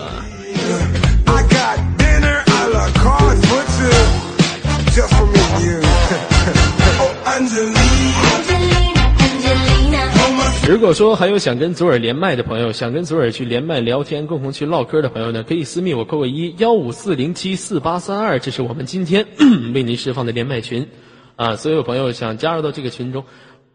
[10.70, 19.26] 如果说还有想跟左耳连麦的朋友，想跟左耳去连麦聊天，共同去唠嗑的朋友呢，可以私密我扣个一幺五四零七四八三二，这是我们今天
[19.74, 20.88] 为您释放的连麦群，
[21.34, 23.24] 啊，所有朋友想加入到这个群中，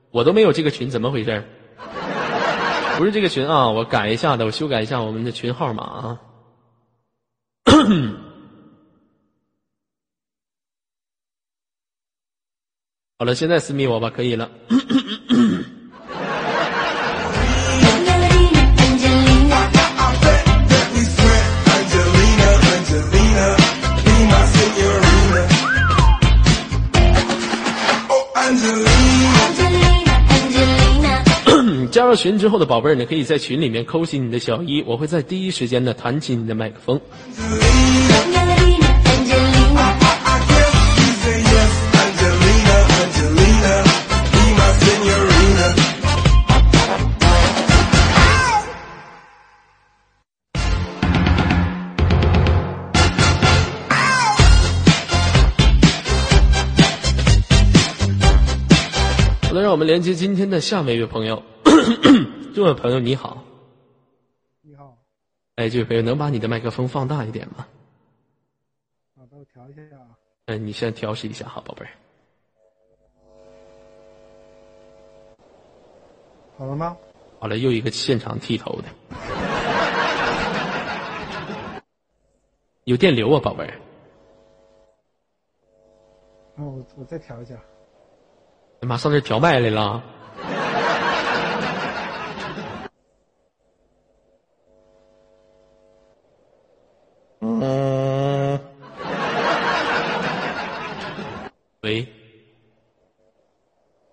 [0.09, 1.43] 我都没有这个群，怎么回事？
[2.97, 6.21] 不是这个群啊，我改一下的，我修改一下我们的群号码啊。
[13.19, 14.49] 好了，现在私密我吧，可以了。
[32.15, 36.99] 群之后的宝贝儿呢可以在群里面扣起你的小一我会在第一时间呢弹起你的麦克风。
[59.43, 61.54] 好来让我们连接今天的下面一位朋友。
[62.55, 63.43] 这位朋友你好，
[64.61, 64.97] 你好，
[65.55, 67.67] 哎，这位朋友能把你的麦克风放大一点吗？
[69.15, 70.17] 啊，帮我调一下啊。
[70.47, 71.91] 嗯，你先调试一下哈，宝贝儿。
[76.57, 76.97] 好了吗？
[77.39, 78.85] 好了，又一个现场剃头的，
[82.85, 83.79] 有电流啊，宝贝儿。
[86.55, 87.53] 那我我再调一下。
[88.81, 90.03] 哎妈，上这调麦来了。
[97.41, 98.59] 嗯。
[101.81, 102.07] 喂，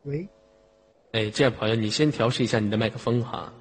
[0.02, 0.28] 喂，
[1.12, 3.52] 哎，这位朋友，你先调试一下你的麦克风哈。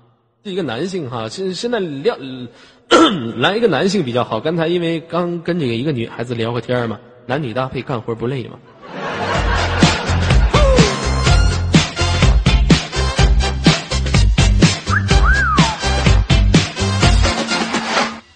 [0.45, 2.17] 是一个男性哈，现现在聊
[3.35, 4.39] 来一个男性比较好。
[4.39, 8.57] 刚才因为刚跟这个一个女孩子聊过天嘛，男女搭配干活不累嘛。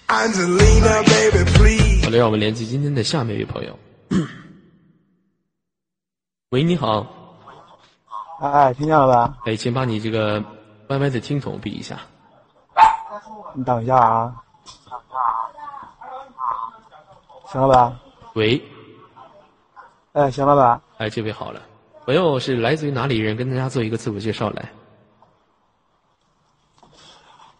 [0.08, 2.04] Angelina, baby, please.
[2.04, 3.78] 好了，让我们联系今天的下面一位朋友。
[6.50, 7.25] 喂，你好，
[8.40, 9.38] 哎，听见了吧？
[9.46, 10.42] 哎，请把你这个
[10.88, 11.98] YY 的听筒闭一下。
[13.54, 14.34] 你等一下啊。
[17.46, 17.98] 行了吧？
[18.34, 18.62] 喂，
[20.12, 20.82] 哎，行了吧？
[20.98, 21.62] 哎，这位好了，
[22.04, 23.36] 朋友是来自于哪里人？
[23.36, 24.68] 跟大家做一个自我介绍来。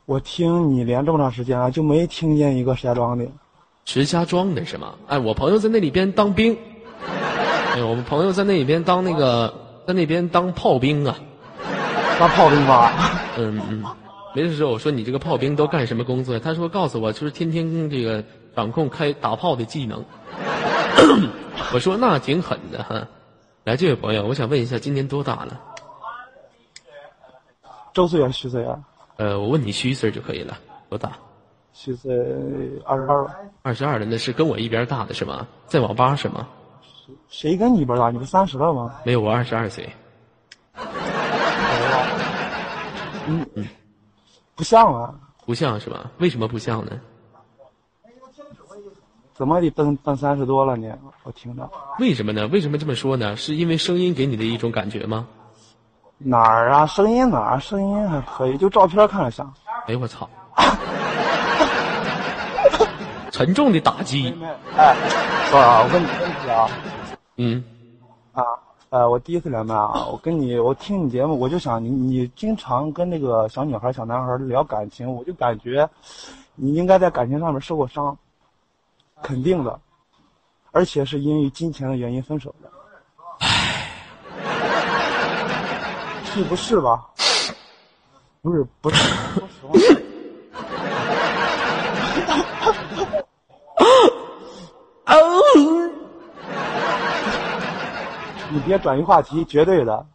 [0.04, 3.26] 我听你连这么长时间了，就没听见一个石家庄的。
[3.86, 4.94] 石家庄的是吗？
[5.06, 6.56] 哎，我朋友在那里边当兵。
[7.72, 9.52] 哎，我们朋友在那里边当那个，
[9.87, 11.16] 在那边当炮兵啊。
[12.18, 12.92] 当炮兵吧？
[13.38, 13.85] 嗯嗯，
[14.35, 16.38] 没事时候我说你这个炮兵都干什么工作？
[16.38, 20.03] 他说告诉我就是天天这个掌控开打炮的技能。
[21.75, 23.07] 我说那挺狠的哈。
[23.64, 25.61] 来，这位朋友，我想问一下，今年多大了？
[27.92, 28.79] 周岁还是虚岁啊？
[29.16, 30.57] 呃，我问你虚岁就可以了。
[30.88, 31.12] 多大？
[31.72, 32.14] 虚岁
[32.85, 33.37] 二十二了。
[33.62, 35.46] 二十二了，那是跟我一边大的是吗？
[35.66, 36.46] 在网吧是吗？
[37.29, 38.11] 谁跟你一边大？
[38.11, 38.95] 你不三十了吗？
[39.05, 39.88] 没有，我二十二岁。
[43.29, 43.45] 嗯
[44.55, 45.14] 不像啊，
[45.45, 46.11] 不像是吧？
[46.19, 46.92] 为什么不像呢？
[49.35, 50.97] 怎么得奔奔三十多了呢？
[51.25, 52.47] 我听着为什么呢？
[52.49, 53.37] 为什么这么说呢？
[53.37, 55.27] 是因为声音给你的一种感觉吗？
[56.19, 56.87] 哪儿啊？
[56.87, 57.61] 声音哪儿？
[57.61, 59.53] 声音还可以，就照片看着像。
[59.87, 60.29] 哎呦我操！
[63.37, 64.35] 沉重的打击。
[64.79, 64.96] 哎，
[65.51, 66.66] 哥啊，我问你个问题啊
[67.37, 67.62] 嗯，
[68.33, 68.42] 啊，
[68.88, 75.87] 呃，我第一次连麦啊，我跟你，我听你节目，我就想你，你经常跟那个小女孩、小男孩聊感情，我就感觉
[76.55, 78.16] 你应该在感情上面受过伤，
[79.22, 79.79] 肯定的，
[80.72, 82.70] 而且是因为金钱的原因分手的。
[86.25, 87.07] 是不是吧？
[88.40, 88.96] 不是，不是，
[89.35, 90.01] 说实话。
[98.50, 100.06] 你别转移话题，绝对的。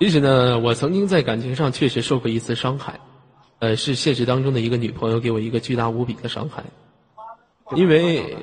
[0.00, 3.00] 其实呢，我曾经在感情上确实受过一次伤害，
[3.58, 6.62] 呃，是现实当中的一个女朋友给我一个巨大无比的伤害，
[7.74, 8.36] 因为，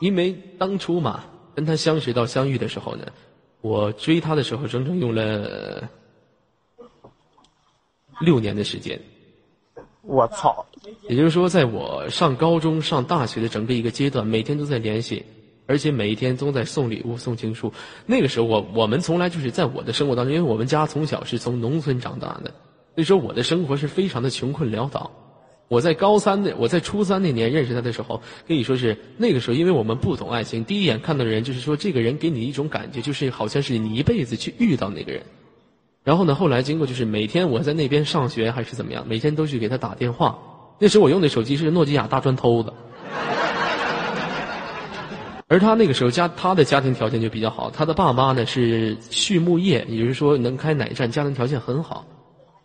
[0.00, 3.06] 因为当初嘛，跟她相识到相遇的时候呢，
[3.60, 5.82] 我追她的时候整整用了
[8.20, 9.00] 六年的时间，
[10.08, 10.64] 我操！
[11.06, 15.22] 也就是说，在我上高中、上大学的整个一个阶段，每天都在联系，
[15.66, 17.70] 而且每一天都在送礼物、送情书。
[18.06, 22.50] 那个时候我，我们从来就是在我的生活当中，因为我们家从小是从农村长大的，
[22.94, 25.10] 所以说我的生活是非常的穷困潦倒。
[25.68, 35.22] 我在高三的，我在初三那年认识他的时候，可以说是那个时候，因为我们不懂爱情，第一眼看到的人就是说，这个人给你一种感觉，就是好像是你一辈子去遇到那个人。
[36.08, 40.38] 然后呢，后来经过就是每天我在那边上学还是怎么样，每天都去给他打电话。
[40.78, 42.72] 那时我用的手机是诺基亚大砖头子，
[45.48, 52.06] 而他那个时候家他的家庭条件就比较好，他的爸妈呢是畜牧业，也就是说能开奶站，家庭条件很好。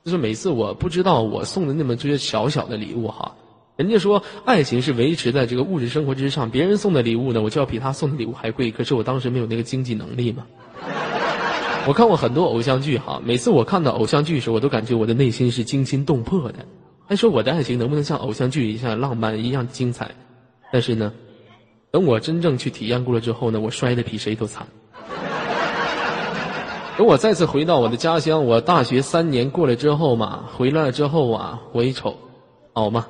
[0.06, 3.36] 就是每次我不知道我送的那么这些小小的礼物哈，
[3.76, 8.72] 人家说爱情是维持在这个物质生活之上，别人送的礼物呢，我就要比他送的礼物还贵。
[8.72, 10.46] 可是我当时没有那个经济能力嘛。
[11.86, 16.66] 我看过很多偶像剧哈，每次我看到偶像剧时，我都感觉我的内心是惊心动魄的。
[17.06, 20.10] 还说我的爱情能不能像偶像剧一样浪漫一样精彩？
[20.72, 21.12] 但是呢，
[21.92, 24.66] 等我真正去体验过了之后呢，我摔得比谁都惨。
[26.98, 32.16] 等我再次回到我的家乡，我大学三年过了之后嘛，回来了之后啊，我一瞅，
[32.72, 33.06] 好嘛，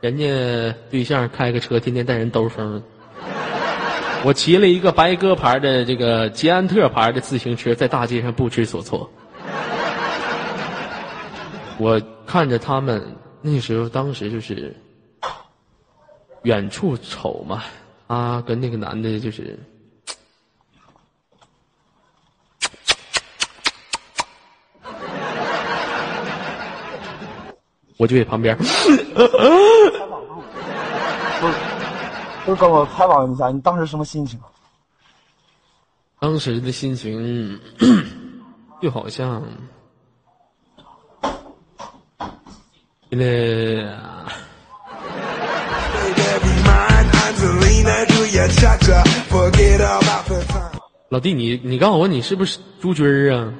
[0.00, 2.82] 人家对象开个车，天天带人兜风。
[4.24, 9.10] 我骑了一个白鸽牌的这个捷安特牌的自行车，在大街上不知所措。
[11.76, 14.74] 我看着他们，那时候当时就是
[16.44, 17.64] 远处瞅嘛，
[18.08, 19.58] 他跟那个男的就是。
[27.96, 28.58] 我就在旁边，
[32.46, 34.38] 都跟我采访一下，你当时什么心情？
[36.20, 37.60] 当时的心情
[38.80, 39.42] 就好像，
[43.10, 43.26] 现在
[51.10, 53.52] 老弟，你你告诉我，你是不是朱军儿啊？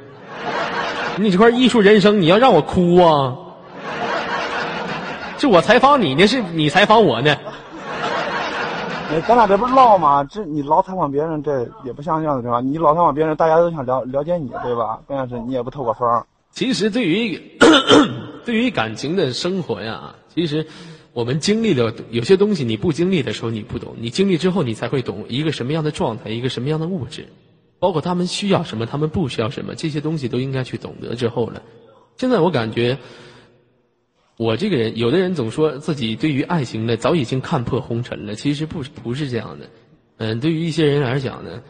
[1.17, 3.37] 你这块艺术人生，你要让我哭啊？
[5.39, 7.37] 是我采访你呢，是你采访我呢？
[9.29, 10.25] 咱俩这不是唠吗？
[10.25, 12.61] 这你老采访别人，这也不像样子对吧？
[12.61, 15.01] 你老采访别人，大家都想了了解你，对吧？
[15.07, 16.25] 关键是你也不透个风。
[16.51, 17.41] 其实对于
[18.45, 20.67] 对于感情的生活呀，其实
[21.13, 27.29] 我们经历了有些东西，你不经历的时候你不懂，你经历之后你才会懂一个什么样的状态，一个什么样的物质，
[27.79, 31.63] 包括他们需要什么，他们不需要什么，这些东西都应该去懂得之后了。
[32.17, 32.99] 现在我感觉，
[34.37, 39.67] 我这个人，有的人总说自己对于爱情呢早已经看破红尘了，其实不不是这样的。
[40.17, 41.63] 嗯，对于一些人来讲呢，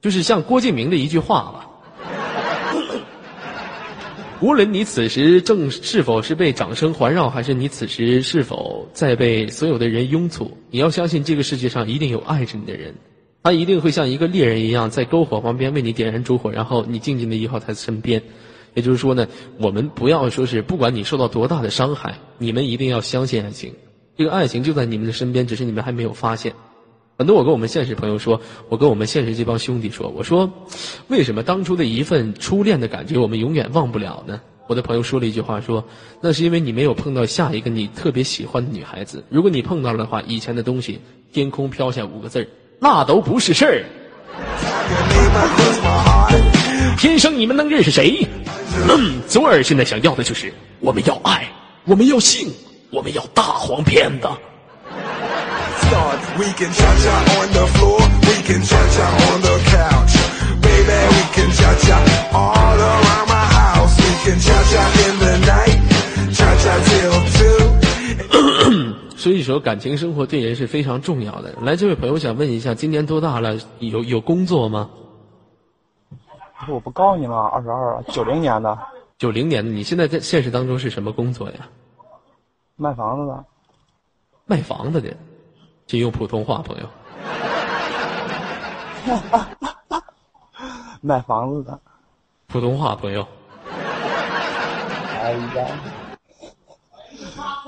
[0.00, 1.68] 就是像郭敬明的一句话吧。
[4.40, 12.94] 无论你此时正是否是被掌声环绕，还是你此时是否在被所有的人拥簇，你要相信这个世界上一定有爱着你的人，
[13.42, 18.22] 他一定会像一个猎人一样，在篝火旁边为你点燃烛火，然后你静静的依靠他身边。
[18.74, 19.26] 也就是说呢，
[19.58, 23.74] 我们不要说是不管你受到多大的伤害，你们一定要相信爱情，
[24.16, 26.52] 这个爱情就在你们的身边，只是你们还没有发现。
[27.16, 30.48] 很多我跟我们现实朋友说，我跟我们现实这帮兄弟说，我说，
[31.08, 34.40] 为什么当初的一份初恋的感觉我们永远忘不了呢？
[34.68, 35.82] 我的朋友说了一句话说，
[36.20, 39.24] 那是因为你没有碰到下一个你特别喜欢的女孩子。
[39.30, 41.00] 如果你碰到了的话，以前的东西
[41.32, 42.46] 天空飘下五个字儿，
[42.78, 43.84] 那都不是事儿。
[46.98, 48.26] 天生你们能认识谁？
[48.90, 51.46] 嗯左耳现在想要的就是我们要爱
[51.84, 52.50] 我们要性
[52.90, 54.28] 我们要大黄片的
[69.16, 71.54] 所以说感情生活对人是非常重要的。
[71.62, 73.56] 来这位朋友想问一下今年多大了？
[73.80, 74.88] 有有工作吗？
[76.72, 78.78] 我不告诉你吗，二十二，九零年的，
[79.16, 81.68] 九零年的，你现在在现实当中是什么工作呀？
[82.76, 83.44] 卖房子的。
[84.44, 85.16] 卖房子的，
[85.86, 86.88] 请用普通话，朋友。
[91.00, 91.80] 卖房子的。
[92.46, 93.26] 普通话，朋友。
[95.20, 95.66] 哎呀，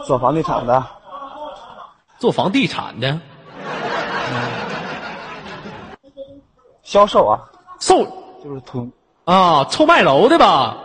[0.06, 0.86] 做房地产的，
[2.18, 3.20] 做房地产的，
[6.82, 8.04] 销售啊，售
[8.42, 8.90] 就是土
[9.24, 10.76] 啊，臭卖楼的吧？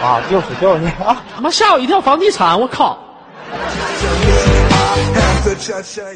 [0.00, 2.00] 啊，就是就是啊，他妈吓我一跳！
[2.00, 2.96] 房地产，我靠.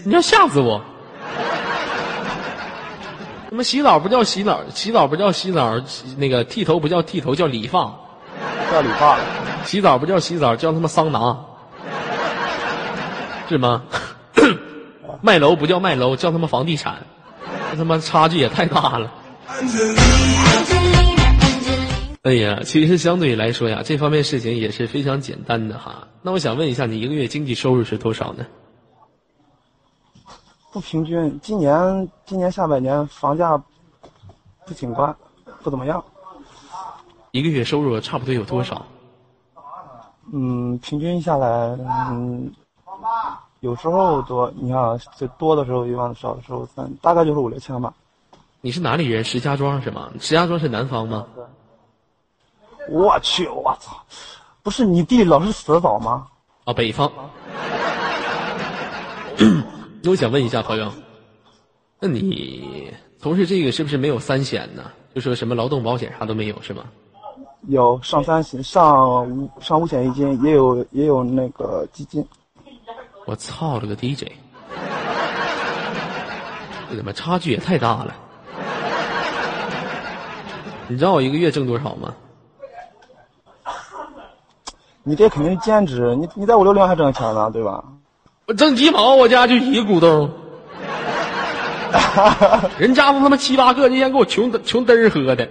[0.05, 0.81] 你要吓死我！
[3.51, 5.75] 他妈洗澡不叫洗澡，洗澡不叫洗澡，
[6.17, 7.93] 那个剃头不叫剃头，叫理发。
[8.71, 9.19] 叫理发。
[9.65, 11.37] 洗澡不叫洗澡，叫他妈桑拿，
[13.49, 13.83] 是吗？
[15.23, 16.95] 卖楼不叫卖楼，叫他妈房地产，
[17.73, 19.11] 这他妈差距也太大了。
[22.23, 26.09] 哎呀，其实相对来说呀，这方面事情也是非常简单的哈。
[26.23, 28.45] 那我想问一下，你一个月经济收入是多少呢？
[30.73, 33.57] 不平均，今年今年下半年房价
[34.67, 35.15] 不景观，
[35.63, 36.05] 不怎么样。
[37.31, 38.85] 一个月收入差不多有多少？
[40.33, 41.49] 嗯，平均下来，
[42.11, 42.53] 嗯，
[43.61, 47.95] 有时候多，你看最多的时候一万，少的时候三，大概就是五六千吧。
[48.61, 49.23] 你是哪里人？
[49.23, 50.11] 石家庄是吗？
[50.21, 51.27] 石家庄是南方吗？
[52.89, 54.03] 我去，我操！
[54.63, 56.27] 不是你弟老是死的早吗？
[56.65, 57.11] 啊，北方。
[60.03, 60.93] 那我想问一下朋友，
[62.01, 64.91] 那你从事这个是不是没有三险呢？
[65.15, 66.85] 就说什么劳动保险啥都没有是吗？
[67.69, 72.27] 有上三险，上五上五险一金，也有也有那个基金。
[73.27, 74.25] 我操了个 DJ！
[76.89, 78.15] 这他妈差距也太大了。
[80.89, 82.15] 你知道我一个月挣多少吗？
[85.09, 87.85] 你这肯定是兼职，你你在五六零还挣钱呢，对吧？
[88.47, 90.31] 我挣鸡毛，我家就一个股东，
[92.79, 95.49] 人家都他妈七八个，那天给我穷穷嘚儿喝的，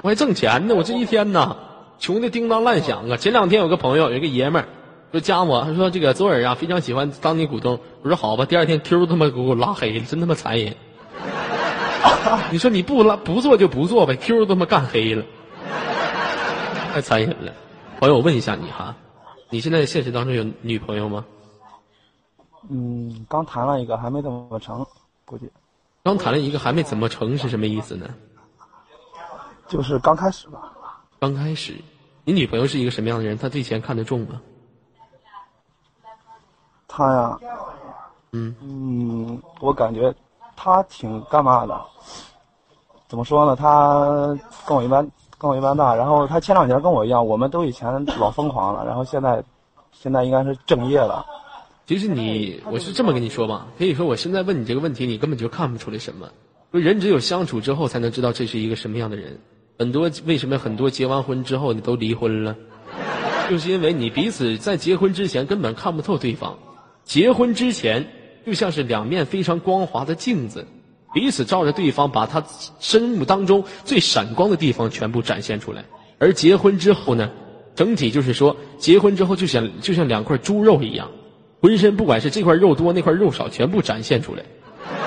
[0.00, 1.56] 我还挣钱呢，我这一天呐，
[1.98, 3.16] 穷的叮当乱响啊！
[3.16, 4.68] 前两天有个朋友，有一个爷们儿
[5.12, 10.74] 说加我，他说这个左耳啊非常喜欢当你股东，我说好吧，第二天 Q 他妈给我拉黑了，真他妈残忍。
[12.52, 15.24] 你说你不拉不做就不做呗，Q 都他妈干黑了，
[16.92, 17.52] 太残忍了。
[17.98, 18.94] 朋友，我问一下你哈，
[19.50, 21.24] 你现在现实当中有女朋友吗？
[22.68, 24.84] 嗯，刚谈了一个，还没怎么成，
[25.24, 25.50] 估计
[26.02, 28.08] 刚谈了一个还没怎么成是什么意思呢？
[29.66, 30.72] 就是刚开始吧。
[31.18, 31.74] 刚开始，
[32.24, 33.38] 你女朋友是一个什么样的人？
[33.38, 34.40] 她对钱看得重吗？
[36.86, 37.38] 她呀，
[38.32, 40.14] 嗯嗯，我感觉
[40.56, 41.80] 他挺干嘛的？
[43.08, 43.54] 怎么说呢？
[43.54, 44.36] 他
[44.66, 45.94] 跟我一般，跟我一般大。
[45.94, 49.42] 然后他前两年跟我一样，我们都以前老疯狂了，然后现在，
[49.92, 51.24] 现在应该是正业了。
[51.86, 56.26] 其实你，我是这么跟你说吧，可以说我现在问你这个问题，你根本就看不出来什么。
[56.72, 59.38] 说人只有相处之后才能知道这是一个什么样的人。
[59.78, 62.56] 很多为什么很多结完婚之后你都离婚了，
[63.50, 66.56] 就是因为你彼此在结婚之前根本看不透对方。
[67.04, 68.04] 结婚之前
[68.46, 70.66] 就像是两面非常光滑的镜子，
[71.12, 72.44] 彼此照着对方，把他
[72.80, 75.84] 生目当中最闪光的地方全部展现出来。
[76.18, 77.30] 而结婚之后呢，
[77.74, 81.10] 整体就是说，结婚之后就像就像两块猪肉一样，
[81.60, 84.42] 浑身不管是这块肉多那块肉少，全部展现出来。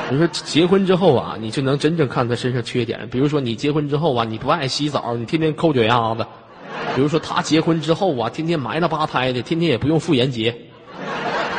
[0.10, 3.08] 比如说结婚之后啊，你就能真正看他身上缺点。
[3.12, 6.24] 比如说你结婚之后啊，你不爱洗澡，你天天抠脚丫子；
[6.96, 10.56] 比如说他结婚之后啊，天天埋了吧胎的，天天也不用妇炎洁。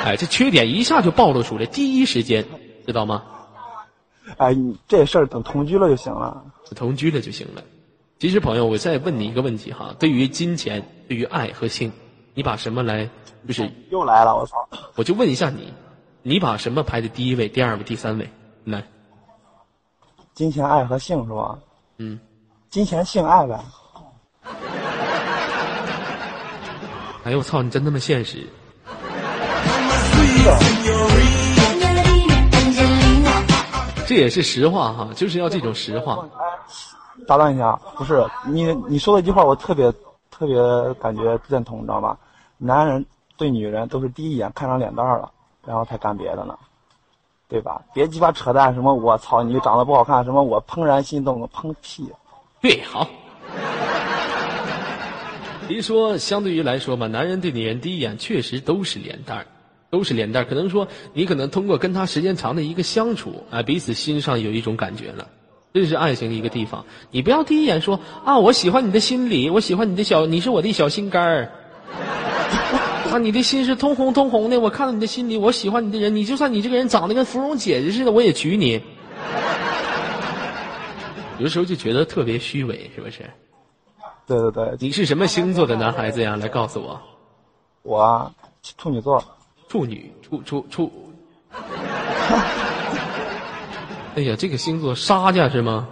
[0.05, 2.45] 哎这缺点一下就暴露出来第一时间
[2.87, 3.23] 知道吗？
[4.37, 6.45] 哎你这事儿等同居了就行了。
[6.77, 7.63] 同居了就行了。
[8.19, 11.91] 其实朋友我再问你一个问题哈对于金钱对于爱和性
[12.35, 13.09] 你把什么来
[13.47, 15.73] 就是又来了我操我就问一下你
[16.23, 18.29] 你把什么排在第一位第二位第三位？
[18.65, 18.85] 来。
[20.35, 21.59] 金钱爱和性是吧？
[21.97, 22.21] 嗯。
[22.69, 23.59] 金钱性爱呗。
[27.25, 28.47] 哎呦我操你真那么现实
[34.07, 36.27] 这也是实话哈，就是要这种实话。
[37.27, 39.93] 打断一下，不是你你说的一句话，我特别
[40.31, 40.57] 特别
[40.95, 42.17] 感觉认同，你知道吧？
[42.57, 43.05] 男人
[43.37, 45.31] 对女人都是第一眼看上脸蛋了，
[45.67, 46.57] 然后才干别的呢，
[47.49, 47.83] 对吧？
[47.93, 52.11] 别鸡巴扯淡，什么我操你长得不好看，什么我怦然心动，砰屁！
[52.63, 53.07] 对，好。
[55.69, 59.47] 比如说，相对于来说嘛，男人对女人第一眼确实都是脸蛋儿，
[59.91, 60.45] 都是连带。
[60.45, 65.29] 可能说你可能通过跟他时间长的一个相处，啊，彼此心上有一种感觉了，
[65.73, 66.85] 这是爱情的一个地方。
[67.11, 71.53] 你不要第一眼说啊，我喜欢你的心理，我喜欢你的小，你是我的小心肝儿。
[73.11, 78.83] 啊，你的心是通红通红的，我看到你的心里，我喜欢你的人，你就算你这个人长得跟芙蓉姐姐似的，我也娶你。
[81.39, 83.23] 有的时候就觉得特别虚伪，是不是？
[84.27, 86.37] 对对对，你是什么星座的男孩子呀？
[86.37, 87.01] 来告诉我。
[87.83, 88.31] 我啊
[88.77, 89.25] 处女座，
[89.69, 90.91] 处女，处处处。
[94.17, 95.87] 哎呀，这个星座沙家是吗？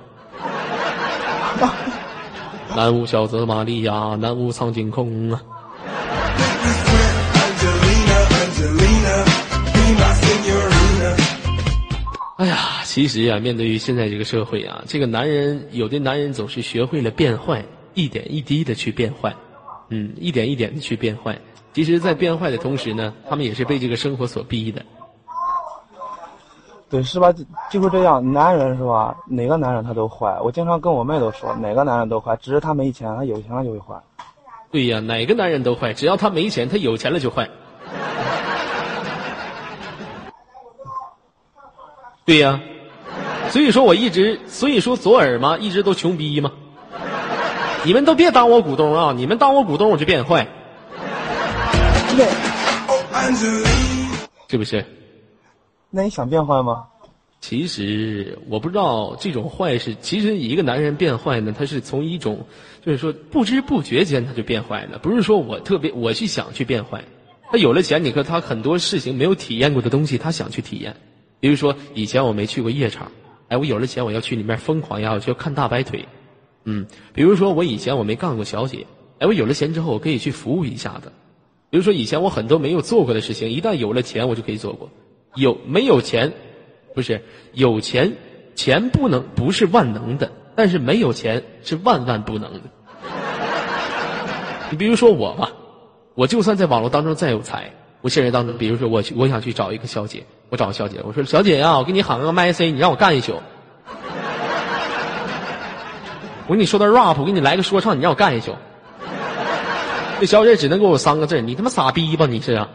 [2.74, 5.41] 南无小泽玛利亚，南无苍井空啊.
[12.39, 17.64] 哎呀，其实呀，面对于现在这个社会啊，这个男人，有的男人总是学会了变坏，
[17.95, 19.35] 一点一滴的去变坏，
[19.89, 21.39] 嗯，一点一点的去变坏。
[21.77, 24.83] 其实，在变坏的同时呢，他们也是被这个生活所逼的。
[26.89, 27.31] 对是吧？
[27.31, 29.14] 就就是这样，男人是吧？
[29.29, 30.39] 哪个男人他都坏。
[30.43, 33.95] 我经常跟我妹都说，哪个男人都坏，只是他没钱，他有钱了就会坏。
[34.70, 37.47] 对呀，哪个男人都坏，只要他没钱，他有钱了就坏。
[42.24, 42.59] 对呀，
[43.51, 46.53] 所以说我一直，所以说左耳嘛，一直都穷逼嘛。
[47.85, 49.12] 你们都别当我股东啊！
[49.14, 50.49] 你们当我股东，我就变坏，
[52.19, 52.25] Oh.
[54.49, 54.85] 是不是？
[55.91, 56.87] 那你想变坏吗？
[57.41, 62.47] 其实我不知道这种坏是，其实一个男人变坏呢，他是从一种，
[62.85, 67.05] 就是说不知不觉间他就变坏了，不是说我特别我去想去变坏，
[67.51, 70.97] 他有了钱，你看他很多事情没有体验过的东西，他想去体验，
[71.39, 73.12] 比如说以前我没去过夜场，
[73.49, 76.09] 哎，我有了钱我要去里面疯狂呀，我就要看大白腿，
[76.64, 78.87] 嗯，比如说我以前我没干过小姐，
[79.19, 81.12] 哎，我有了钱之后我可以去服务一下子，
[81.71, 84.89] 比如说以前我很多没有做过的事情，一旦有了钱我就可以做过，
[85.35, 86.33] 有没有钱？
[86.95, 87.21] 不是
[87.53, 88.12] 有钱，
[88.55, 92.61] 钱不能不是万能的，但是没有钱是万万不能的。
[94.71, 95.53] 你比如说我吧，
[96.14, 103.35] 我就算在网络当中再有才，我现实当中，比如说我，我想去找一个小姐，我找个小姐，我说小姐呀、我给你喊个麦 C，你让我干一宿。
[106.49, 108.55] 我给你说段 rap，我给你来个说唱，你让我干一宿。
[110.19, 112.69] 这小姐只能给我三个字：你他妈傻逼吧你是啊？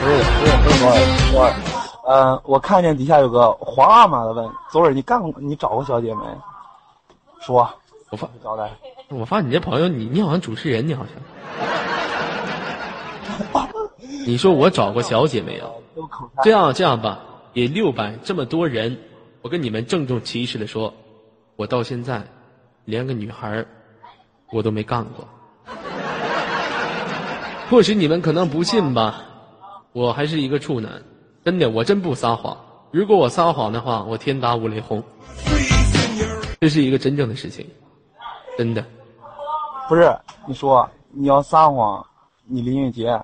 [0.00, 0.90] 不是不是不是我。
[1.34, 6.20] 我，呃，我看见底下有个皇阿玛的问左耳，你干过你找过小姐没？
[7.40, 7.68] 说，
[8.10, 8.70] 我发交代。
[9.08, 11.06] 我发现你这朋友，你你好像主持人，你好
[13.54, 13.68] 像。
[14.26, 15.82] 你说我找过小姐没有？
[16.42, 17.20] 这样这样吧，
[17.54, 18.98] 也六百这么多人，
[19.40, 20.92] 我跟你们郑重其事的说，
[21.56, 22.22] 我到现在
[22.84, 23.64] 连个女孩
[24.50, 25.26] 我都没干过。
[27.72, 29.24] 或许你们可能不信吧，
[29.94, 31.02] 我还是一个处男，
[31.42, 32.54] 真的，我真不撒谎。
[32.90, 35.02] 如果我撒谎的话，我天打五雷轰。
[36.60, 37.66] 这是一个真正的事情，
[38.58, 38.84] 真的。
[39.88, 40.14] 不是，
[40.46, 42.04] 你说你要撒谎，
[42.44, 43.18] 你林俊杰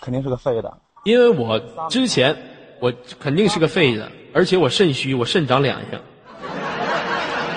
[0.00, 0.76] 肯定是个废的。
[1.04, 2.36] 因为我之前
[2.80, 6.02] 我肯定是个废的，而且我肾虚，我肾长两样，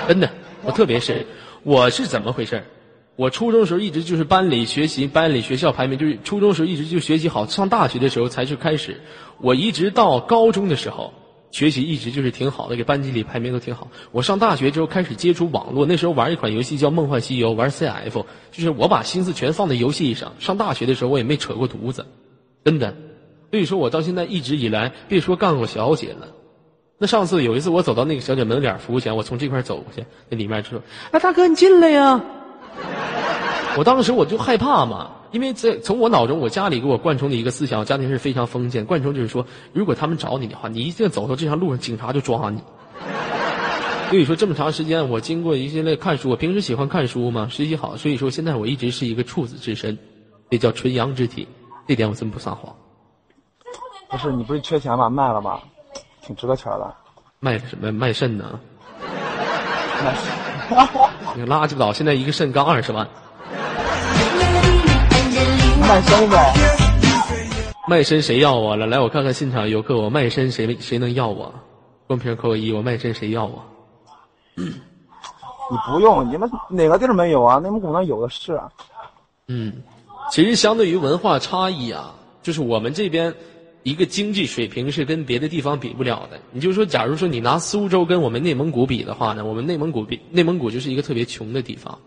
[0.07, 0.29] 真的，
[0.61, 1.25] 我特别是
[1.63, 2.63] 我是怎么回事儿
[3.17, 9.01] 我初中时候一直就是班里学习，班里学校排名就是初中时候一直就学习好，上大学的时候才是开始。
[9.41, 11.13] 我一直到高中的时候，
[11.49, 13.87] 学习一直就是挺好的，给班级里排名都挺好。
[14.11, 20.33] 我上大学之后开始接触网络，那时候玩一款游戏叫《梦幻西游》，玩 CF，就是我把心思全放在游戏上。
[20.37, 22.05] 上大学的时候我也没扯过犊子，
[22.63, 22.95] 真的。
[23.49, 26.27] 所以说我到现在一直以来，别说干过小姐了。
[26.99, 32.23] 那上次有一次我走到那个小姐门脸儿服务前，我从这块走过去，那里面就说：“哎，大哥你进来呀。”
[33.77, 42.61] 我当时我就害怕嘛，因为在从我脑中，我家里给我灌输的一个思想，家庭是非常封建，灌输就是说，如果他们找你的话，你一定走到这条路上，警察就抓你。
[44.09, 49.97] 所以说这么长时间，我经过一系列看书，我平时喜欢看书嘛，学习好，所以说现在我一直是一个处子之身，
[50.49, 51.47] 这叫纯阳之体，
[51.87, 52.73] 这点我真不撒谎。
[54.09, 55.09] 不是你不是缺钱吗？
[55.09, 55.61] 卖了吧，
[56.21, 56.95] 挺值个钱的。
[57.41, 58.59] 卖什么卖肾呢？
[60.03, 60.15] 卖
[61.37, 63.07] 你个垃圾岛，现在一个肾刚二十万。
[65.79, 66.53] 卖身呗。
[67.87, 68.87] 卖身谁要我了？
[68.87, 71.53] 来，我看看现场游客，我卖身谁谁能要我？
[72.07, 73.63] 公屏扣个一，我卖身谁要我？
[74.55, 74.65] 你
[75.85, 77.59] 不用，你们哪个地儿没有啊？
[77.59, 78.53] 内蒙古那有的是。
[78.53, 78.67] 啊
[79.47, 79.71] 嗯，
[80.31, 83.31] 其实相对于文化差异啊，就是我们这边
[83.83, 86.39] 一个经济水平是跟别的地方比不了的。
[86.51, 91.97] 你就说，假如说你拿苏州跟我们内蒙古比的话呢，我们内蒙古比内蒙古就是一个特别穷的地方。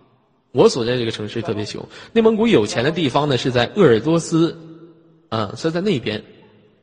[0.52, 4.58] 我所在这个城市特别穷，内蒙古有钱的地方呢是在鄂尔多斯，
[5.28, 6.22] 啊，是在那边。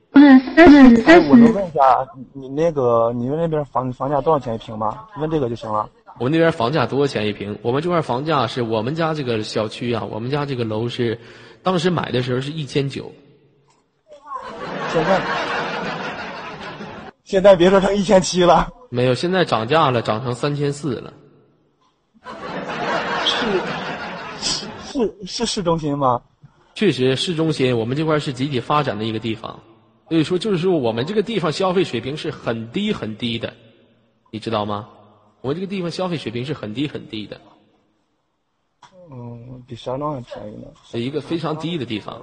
[0.10, 0.26] 不是
[0.56, 5.06] 三十哎，三我能，问一下，你你那个你们那边房房价多少钱一平吗？
[5.20, 5.88] 问这个就行了。
[6.18, 7.60] 我们那边房价多少钱一平？
[7.62, 11.20] 我们这块房价是我们家这个小区啊，我们家这个楼是，
[11.62, 13.12] 当时买的时候是一千九，
[14.94, 15.22] 现在，
[17.24, 21.14] 现在别说成一千七了，没有，现在涨价了，涨成三千四了。
[23.26, 23.62] 是
[24.82, 26.22] 是是市中心吗？
[26.74, 29.60] 确实，市中心我们这块是集体发展的一个地方，
[30.10, 33.54] 所以说就是说我们这个地方消费水平是很低很低的，
[34.32, 34.88] 你知道吗？
[35.42, 37.40] 我们这个地方消费水平是很低很低的，
[39.12, 40.68] 嗯，比石家庄还便宜呢。
[40.84, 42.20] 是一个非常低的地方。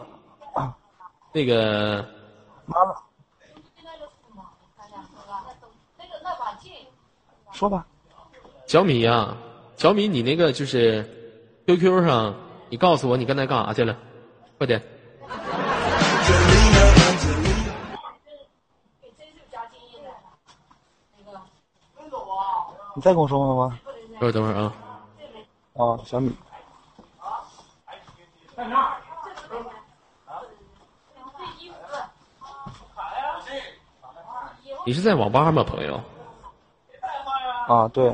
[0.54, 0.74] 啊
[1.32, 2.06] 那个
[2.66, 2.94] 妈妈，
[7.52, 7.86] 说吧。
[8.66, 9.36] 小米呀、
[9.76, 11.04] 小米，你那个就是
[11.66, 12.34] QQ 上，
[12.68, 13.96] 你告诉我你刚才干啥去了？
[14.58, 14.82] 快点！
[22.96, 23.78] 你再跟我说话吗？
[24.12, 24.72] 等会儿等会儿啊，
[25.74, 26.32] 哦，小米，
[28.56, 28.96] 在那儿
[34.84, 36.00] 你是在网吧吗，朋友？
[37.66, 38.12] 啊，对。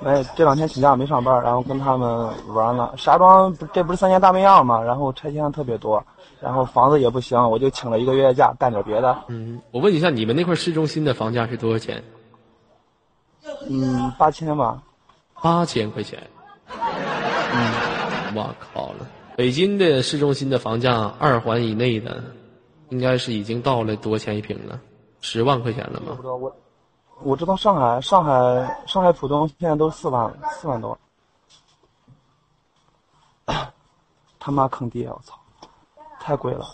[0.00, 2.92] 没，这两天请假没上班，然后跟他们玩了。
[2.96, 6.04] 石家庄不这不是三年大变样嘛，然后拆迁特别多，
[6.38, 9.16] 然后房子也不行，我就请了一个月假干点别的。
[9.28, 12.02] 嗯，我问一下，你们那块市中心的房价是多少钱？
[13.70, 14.82] 嗯，八千吧。
[15.40, 16.20] 八千块钱。
[16.68, 19.06] 嗯， 我靠了！
[19.36, 22.22] 北京的市中心的房价二环以内的，
[22.90, 24.78] 应该是已经到了多少钱一平了？
[25.20, 26.22] 十万块钱了吗不？
[26.22, 26.56] 知道我，
[27.22, 30.96] 我知道上海，上海，上海浦东现在都四万，四万多。
[34.38, 35.08] 他妈坑爹！
[35.08, 35.36] 我操，
[36.20, 36.64] 太贵了。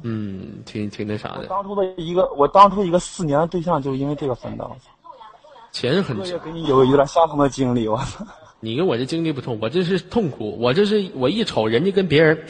[0.00, 4.64] 嗯，挺挺那啥的，当初的一个，我当初一个四年的对象就是因为这个分的。
[4.64, 4.90] 我操，
[5.72, 6.24] 钱很少。
[6.24, 8.24] 这跟你有有点相同的经历，我操。
[8.60, 12.46] 你跟我这经历不同，我这是痛苦，我这是我一瞅人家跟别人，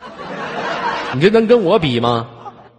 [1.14, 2.26] 你这能跟我比吗？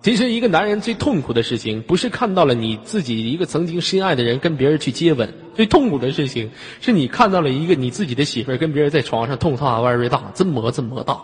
[0.08, 6.50] 其实一个男人最痛苦的事情，不是看到了你自己一个曾经深爱的人跟别人去接吻，最痛苦的事情
[6.80, 11.20] 是你看到了一个你自己的媳妇儿跟别人在床上痛大玩儿大，真么真么大。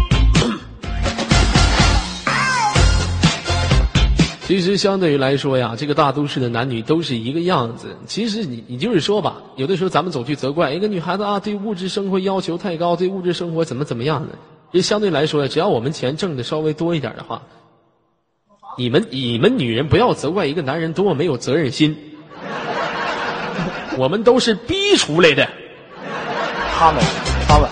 [4.48, 7.98] 其实相对于来说呀，这个大都市的男女都是一个样子。
[8.06, 14.36] 其实你你就是说吧，有的时候咱们总去责怪一个女孩子啊，对物质生活要求太高，对物质生活怎么怎么样的。
[14.72, 17.42] 其实相对来说，只要我们钱挣的稍微多一点的话，
[18.78, 21.98] 你们你们女人不要责怪一个男人多么没有责任心，
[23.98, 25.50] 我们都是逼出来的。
[26.78, 27.04] 他们，
[27.48, 27.68] 他们，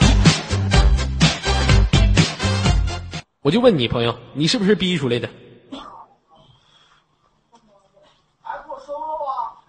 [3.43, 5.29] 我就问你朋友，你是不是逼出来的？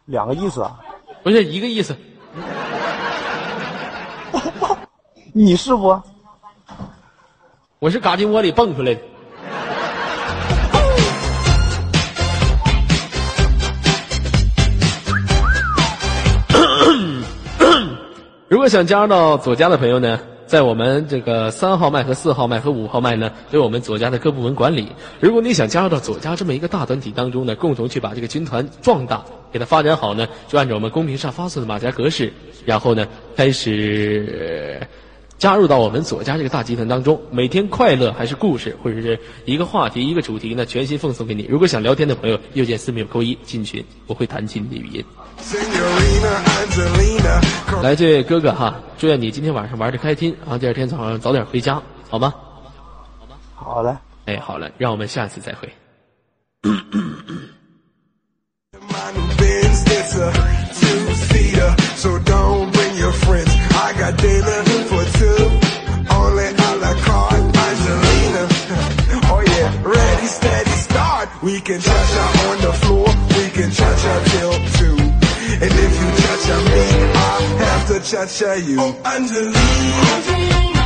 [0.06, 0.78] 两个意思啊。
[1.22, 1.96] 不是一个意思。
[5.32, 6.02] 你是不？
[7.78, 9.00] 我是嘎进窝里蹦出来的。
[18.48, 24.92] 如果想加入到左家的朋友呢，在我们这个三号麦和四号麦和五号麦呢，都有我们左家的各部门管理。
[25.20, 29.24] 如果你想加入到左家这么一个大团体当中呢，共同去把这个军团壮大，
[29.54, 32.32] 给它发展好呢，就按照我们公屏上发送的马甲格式，
[32.66, 34.84] 然后呢，开始
[35.38, 41.46] 加入到我们左家这个大集团当中，每天快乐还是故事，或者是一个话题、一个主题呢，全新奉送给你。
[41.48, 45.04] 如果想聊天的朋友，右键私密扣一进群，我会弹起你的语音。
[47.80, 51.80] 来，这位哥哥哈，祝愿你今天晚上玩的开心啊，第二天早上早点回家，
[52.10, 52.34] 好吗？
[53.54, 53.96] 好的。
[54.24, 55.72] 哎，好了，让我们下次再会。
[60.16, 60.30] a
[60.80, 63.50] two-seater, so don't bring your friends.
[63.86, 64.60] I got dinner
[64.90, 65.44] for two,
[66.14, 68.48] only a la carte, Angelina.
[69.26, 71.28] Oh yeah, ready, steady, start.
[71.42, 73.08] We can cha-cha on the floor,
[73.38, 74.96] we can cha-cha till two.
[75.64, 78.76] And if you cha-cha me, I have to cha-cha you.
[78.80, 79.54] Oh, Angelina,
[80.14, 80.83] Angelina,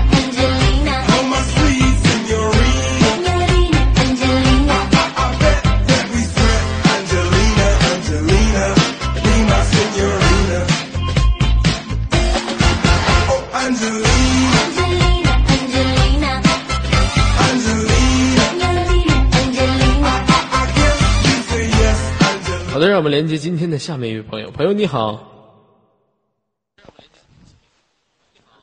[22.79, 24.53] 好的，让我们连接今天的下面一位朋友。
[24.53, 25.66] 朋友你好，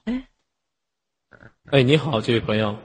[0.05, 0.25] 哎，
[1.65, 2.77] 哎你好，这位朋友，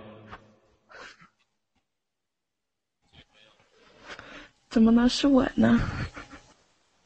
[4.70, 5.78] 怎么能是我呢？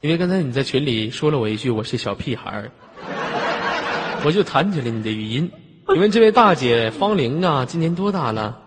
[0.00, 2.70] 因为刚才你在群里说了我一句我是小屁孩儿，
[4.24, 5.52] 我就弹起了你的语音。
[5.88, 8.58] 请问这位大姐芳龄啊，今年多大了？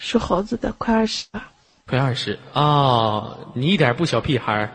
[0.00, 1.52] 属猴子的，快二十了。
[1.88, 3.38] 快二十啊！
[3.54, 4.70] 你一点不小屁孩儿。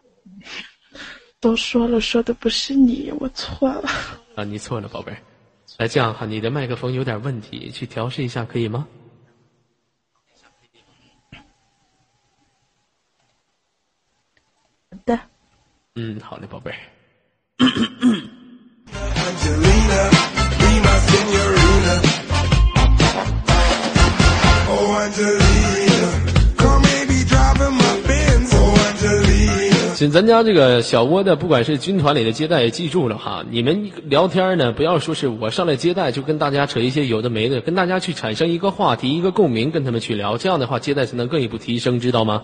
[1.40, 3.90] 都说了，说的不是你，我错了。
[4.36, 5.18] 啊，你错了，宝贝儿。
[5.76, 8.88] 来，这样哈，你的麦克风有点问题，去调试一下，可以吗？
[14.90, 15.20] 好的，
[15.96, 16.78] 嗯，好的，宝贝儿。
[29.94, 33.44] 请咱家这个小窝的，不管是军团里的接待，也记住了哈。
[33.50, 42.42] 你们聊天呢，不要说是我上来接待就跟大家扯一些有的没的，跟大家去产生一个话题、一个共鸣，跟他们去聊，这样的话接待才能更一步提升，知道吗？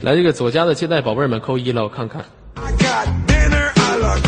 [0.00, 2.24] 来，这个左家的接待宝贝们扣一了，我看看。
[2.54, 4.22] I got dinner, I love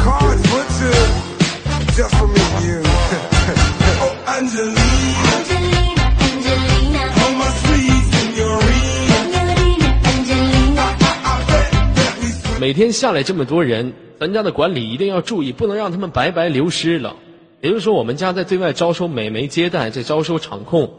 [12.59, 17.17] 每天下来这么多人，咱家的管理一定要注意，不能让他们白白流失了。
[17.61, 20.91] 也就是说，我们家在对外招收美眉接待，在招收场控，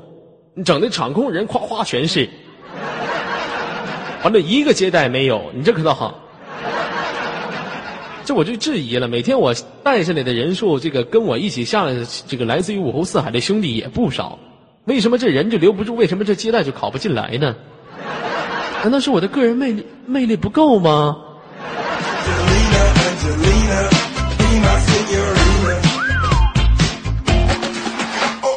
[0.54, 2.30] 你整的场控人夸夸全是，
[4.24, 6.20] 完了一个接待没有，你这可倒好。
[8.24, 9.54] 这我就质疑了，每天我
[9.84, 14.40] 带下来的人数，这个跟我一起下来的这个来自于五湖四海的兄弟也不少，
[14.86, 15.96] 为什么这人就留不住？
[15.96, 17.56] 为什么这接待就考不进来呢？
[18.84, 21.18] 难道是我的个人魅力魅力不够吗.
[28.44, 28.52] Oh.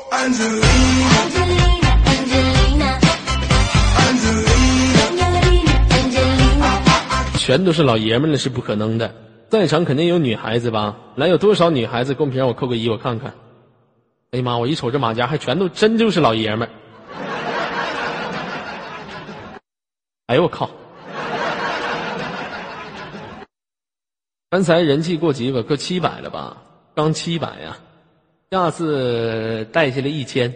[7.37, 9.15] 全都是老爷们儿了是不可能的，
[9.55, 10.97] 在场肯定有女孩子吧？
[11.15, 12.13] 来，有多少女孩子？
[12.13, 13.33] 公屏让我扣个一，我看看。
[14.33, 14.59] 哎呀妈！
[14.59, 16.71] 我一瞅这马甲，还全都真就是老爷们儿。
[20.27, 20.69] 哎呦我靠！
[24.51, 26.57] 刚才人气过几个，够七百了吧？
[26.97, 27.77] 刚七百呀，
[28.51, 30.53] 下次带下来一千，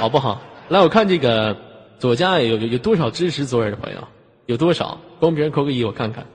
[0.00, 0.40] 好不好？
[0.70, 1.54] 来，我看这个
[1.98, 3.98] 左家有有有多少支持左耳的朋友？
[4.46, 4.98] 有多少？
[5.20, 6.26] 公屏扣个一，我看看。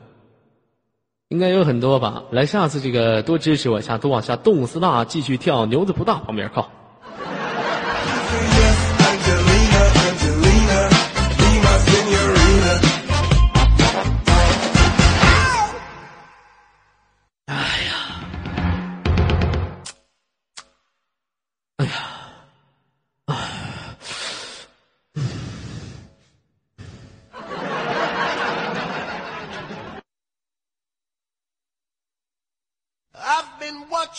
[1.31, 2.23] 应该有很多吧。
[2.29, 6.67] 来，下次这个多支持我一下，多往下动次大，继续跳，牛子不大，旁边靠。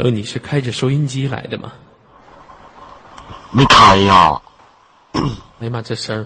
[0.00, 1.72] 朋友，你是开着收音机来的吗？
[3.50, 4.40] 没开呀？
[5.12, 6.24] 哎呀妈，这声儿，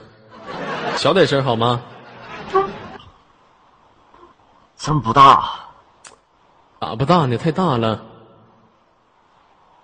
[0.97, 1.83] 小点声好吗？
[4.79, 5.59] 声不大，
[6.81, 8.01] 咋不大呢，太大了。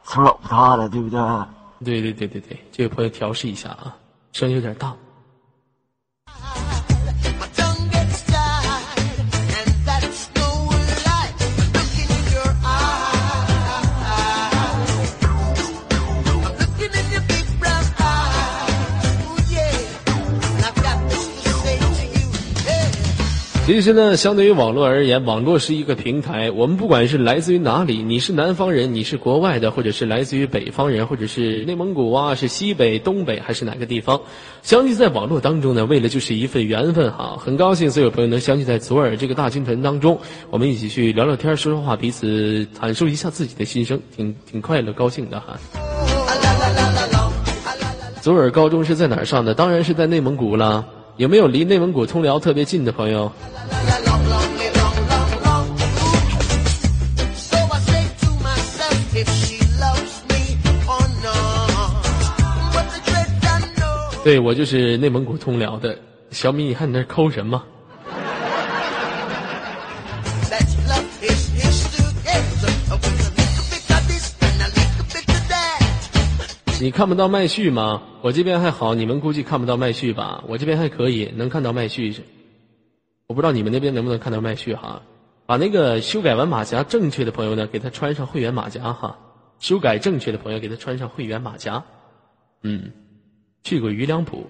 [0.04, 1.20] 声老大了，对不对？
[1.84, 3.96] 对对对对对，这位朋友调试一下啊，
[4.32, 4.94] 声音有点大。
[23.70, 26.50] 其实呢，相对于网络而言，网络是一个平台。
[26.50, 34.20] 我们不管是来自于哪里，你是南方人，你是国外的，或者是来自于北方人，或者是内蒙古啊，是西北、东北还是哪个地方，
[34.62, 37.38] 相聚在网络当中呢，为了就是一份缘分哈。
[37.38, 40.18] 很高兴所有朋友能相聚在左耳这个大清晨当中，
[40.50, 45.56] 我们一起去聊聊天、说说话，彼此阐述一下自己的心声，挺挺快乐、高兴的哈。
[48.20, 49.54] 左耳高中是在哪儿上的？
[49.54, 50.84] 当然是在内蒙古了。
[51.20, 53.30] 有没有离内蒙古通辽特别近的朋友？
[64.24, 65.94] 对，我就是内蒙古通辽的
[66.30, 66.64] 小米。
[66.64, 67.62] 你看你那抠什么？
[76.80, 78.02] 你看不到麦序吗？
[78.22, 80.42] 我这边还好，你们估计看不到麦序吧？
[80.48, 82.14] 我这边还可以，能看到麦序。
[83.26, 85.02] 我不知道你们那边能不能看到麦序哈？
[85.44, 89.18] 把那个修改完马甲正确的朋友呢，给他穿上会员马甲哈。
[89.58, 91.84] 修改正确的朋友给他穿上会员马甲。
[92.62, 92.90] 嗯，
[93.62, 94.46] 去过余良浦。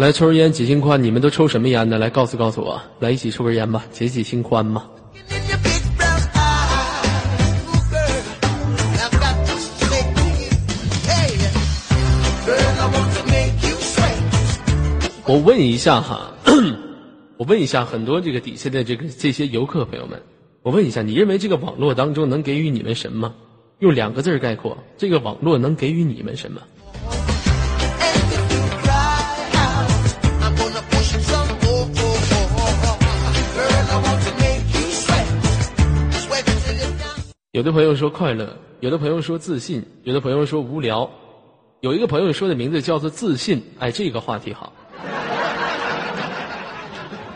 [0.00, 1.98] 来抽根烟解心宽，你们都抽什么烟呢？
[1.98, 4.88] 来告诉告诉我，来一起抽根烟吧，解解心宽嘛。
[15.26, 16.32] 我问一下哈，
[17.36, 20.18] 我问一下很多这个底下的这个这些游客朋友们，
[20.62, 23.34] 我问一下，你认为这个网络当中能给予你们什么？
[23.80, 26.62] 用两个字概括，这个网络能给予你们什么？
[37.52, 41.10] 有的朋友说快乐，有的朋友说自信，有的朋友说无聊，
[41.80, 43.60] 有一个朋友说的名字叫做自信。
[43.80, 44.72] 哎，这个话题好，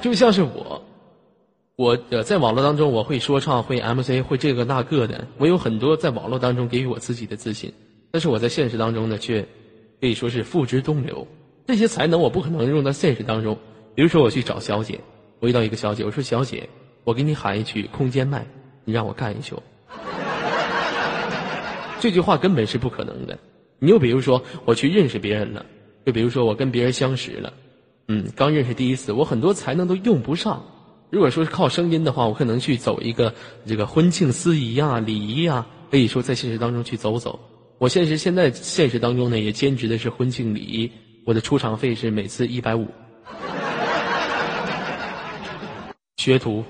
[0.01, 0.85] 就像是我，
[1.75, 7.73] 我呃在网络当中我会说唱，会 MC，会这个那个的，我有很多在网络当中给予我自己的自信，
[8.13, 9.45] 但是我在现实当中呢，却
[10.01, 11.27] 可以说是付之东流。
[11.67, 13.59] 这些才能我不可能用到现实当中。
[13.97, 15.01] 比如说我去找小姐，
[15.41, 16.69] 我遇到一个小姐，我说小姐，
[17.03, 18.47] 我给你喊一曲空间麦，
[18.85, 19.61] 你让我干一宿。
[22.05, 23.39] 这句话根本是不可能的。
[23.79, 25.65] 你又比如说，我去认识别人了，
[26.05, 27.55] 就比如说我跟别人相识了，
[28.09, 30.63] 嗯，刚认识第一次，我很多才能都用不上。
[31.09, 33.33] 如果说是靠声音的话，我可能去走一个
[33.67, 37.41] 这个婚庆司仪啊、礼仪啊，可以说在现实当中去走走。
[37.79, 40.93] 我现实现在现实当中呢，也兼职的是婚庆礼仪，
[41.25, 42.87] 我的出场费是每次一百五，
[46.19, 46.63] 学徒。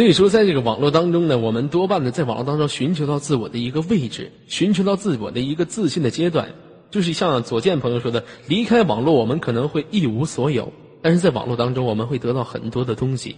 [0.00, 6.54] 所以说，在这个网络当中呢，我们多半的在网络当中寻求到自我的一个位置，寻求到自我的一个自信的阶段。
[6.90, 10.72] 就是像左健朋友说的，离开网络，我们可能会一无所有，
[11.02, 13.36] 但是在网络当中，我们会得到很多的东西。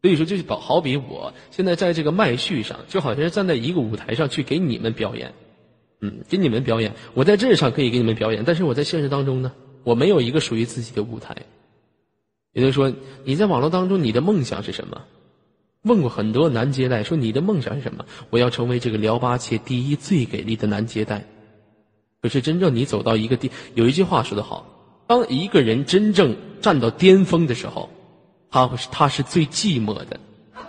[0.00, 5.34] 所以说，就是好好比我现在在这个麦序上，就好像是站在一个舞台上去给你们表演，
[6.00, 6.94] 嗯，给你们表演。
[7.14, 9.50] 我在这上可以给你们表演，但是我在现实当中呢，
[9.82, 11.34] 我没有一个属于自己的舞台。
[12.52, 12.92] 也就是说，
[13.24, 15.02] 你在网络当中，你的梦想是什么？
[15.84, 18.04] 问过很多男接待，说你的梦想是什么？
[18.30, 21.24] 我要成为这个聊吧界第一最给力的男接待。
[22.22, 24.66] 可是真正你走到一个地，有一句话说得好，
[25.06, 27.90] 当一个人真正站到巅峰的时候，
[28.50, 30.18] 他会是他是最寂寞的，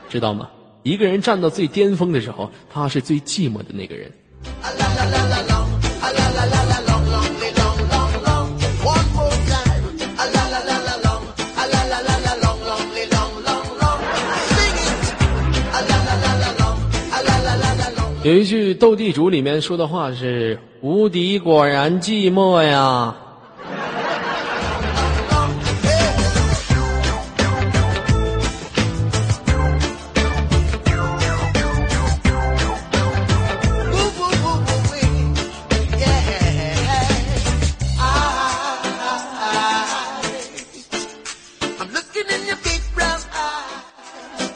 [0.09, 0.49] 知道吗？
[0.83, 4.11] 一个人站到最巅峰的时候，他是最寂寞的那个人。
[4.61, 5.54] A la la la la long,
[18.25, 23.15] 有一句《斗地主》里面说的话是“无敌果然寂寞呀”。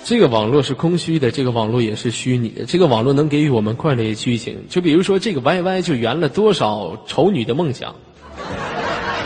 [0.10, 2.66] 这个网络是空虚的，这个网络也是虚拟的。
[2.66, 7.94] 这个网络能给予我们快乐与激情，就比如说这个 YY 就圆了多少丑女的梦想，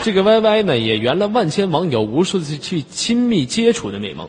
[0.03, 4.27] 这个 YY 呢也圆了万千网友无数次去亲密接触的美梦。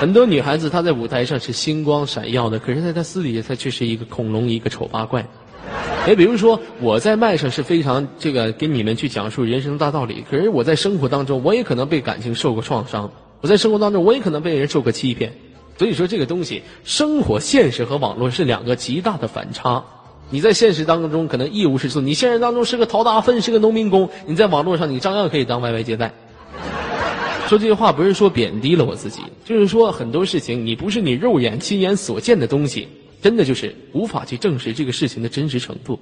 [0.00, 5.26] 很多女孩子她在舞台上是星光闪耀的，可是在她私底下她却是一个恐龙，一个丑八怪。
[6.06, 13.10] 哎，比如说我在麦上是非常这个给你们去讲述人生大道理，可是我在生活当中，我也可能被感情受过创伤，
[13.40, 15.32] 我在生活当中，我也可能被人受过欺骗。
[15.76, 19.84] 所以说这个东西，生活现实和网络是两个极大的反差。
[20.30, 26.12] 你在现实当中可能一无是处，你现实当中是个陶大粪，是个农民工，你在网络上你照样可以当 YY 接待。
[27.46, 32.88] 说这句话不是说贬低了我自己，就是说很多事情你不是你肉眼亲眼所见的东西，
[33.22, 35.98] 真的就是无法去证实这个事情的真实程度。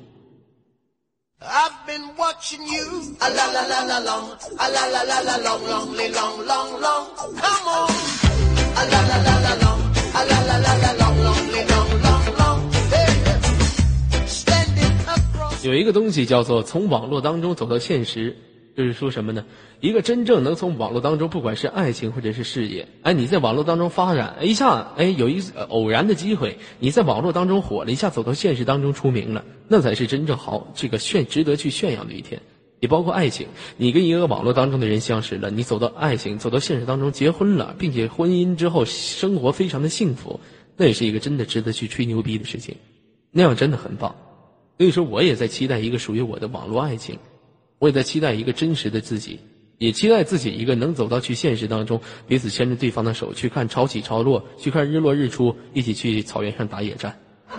[1.43, 3.15] I've been watching you.
[3.21, 4.31] A la la la la long.
[4.59, 7.07] A la la la la long, long, li- long, long, long.
[7.17, 7.91] Come on.
[8.81, 9.81] A la la la la long.
[10.15, 12.73] A la la la la long, long, li- long, long, long.
[12.91, 14.27] Hey.
[14.27, 15.65] Standing across.
[15.67, 18.35] 有一个东西叫做从网络当中走到现实，
[18.77, 19.45] 就是说什么呢？
[19.81, 32.41] 一个真正能从网络当中，不管是爱情或者是事业，哎，你在网络当中发展，一下，哎，有一偶然的机会，你在网络当中火了一下，走到现实当中出名了，那才是真正好这个炫值得去炫耀的一天。
[32.81, 33.47] 也包括爱情，
[33.79, 40.39] 你跟一个网络当中的人相识了，你走到爱情，走到现实当中结婚了，并且婚姻之后生活非常的幸福，
[40.77, 42.77] 那也是一个真的值得去吹牛逼的事情，
[43.31, 44.15] 那样真的很棒。
[44.77, 47.19] 所以说，我也在期待一个属于我的网络爱情，
[47.79, 49.39] 我也在期待一个真实的自己，
[49.79, 57.19] 也期待自己一个能走到去现实当中，彼此牵着对方的手，去看潮起潮落，去看日落日出，一起去草原上打野战。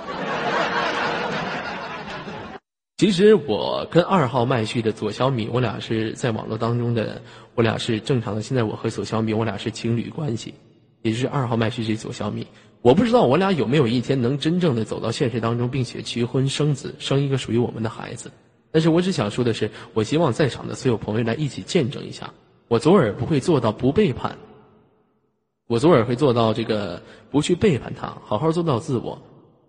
[2.97, 7.22] 其实我跟二号麦序的左小米，我俩是在网络当中的，
[7.53, 8.41] 我俩是正常的。
[8.41, 10.51] 现在我和左小米，我俩是情侣关系，
[11.03, 12.47] 也就是二号麦序这左小米。
[12.82, 18.32] 我不知道我俩有没有一天能真正的走到现实当中，并且结婚生子，生一个属于我们的孩子。
[18.78, 22.32] 但是我只想说的是，我希望在场的所有朋友来一起见证一下，
[22.67, 24.38] 我左耳不会做到不背叛，
[25.65, 27.01] 我左耳会做到这个
[27.32, 29.19] 不去背叛他，好好做到自我。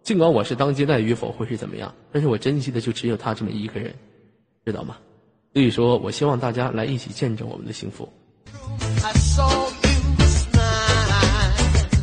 [0.03, 3.95] 尽管我是当接待与否会是怎么样，但是我珍惜的就只有他这么一个人，
[4.67, 4.99] 知道吗？
[5.55, 8.07] 所以说我希望大家来一起见证我们的幸福。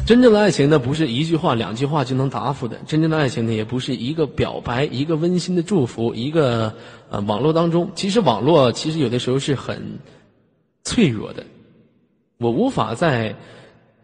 [0.05, 2.77] 真正的爱情呢，不是一句话、两句话就能答复的。
[2.85, 6.71] 真正的爱情呢，也不是一个表白、一个温馨的祝福、一个
[7.09, 7.89] 呃网络当中。
[7.95, 9.97] 其实网络其实有的时候是很
[10.83, 11.43] 脆弱的，
[12.37, 13.35] 我无法在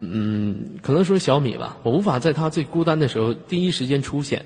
[0.00, 4.44] 嗯，可能说小米吧，我无法在他最孤单的时候第一时间出现，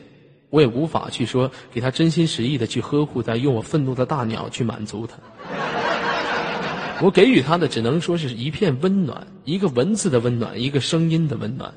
[0.51, 5.17] 我也无法去说给他真心实意的去呵护他，用我愤怒的大鸟去满足他。
[7.03, 11.73] 我给予他的只能说是一片温暖，一个文字的温暖，一个声音的温暖，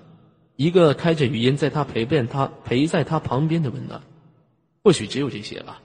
[0.56, 4.02] 一个开着语音在他陪伴他陪在他旁边的温暖，
[4.82, 5.82] 或许只有这些吧。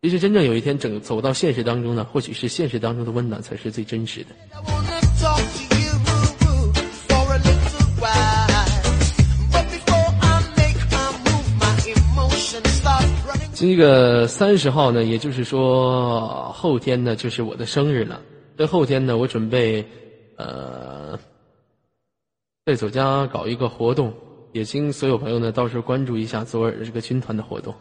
[0.00, 4.28] 其实真正有一天整走到现实当中呢，或许是现实当中的温暖才是最真实的。
[13.54, 18.20] 这个三十号呢，也就是说后天呢就是我的生日了。
[18.56, 19.84] 这后天呢，我准备
[20.36, 21.18] 呃
[22.64, 24.14] 在左家搞一个活动，
[24.52, 27.74] 也请所有朋友呢到时候关注一下左耳的这个军团的活动。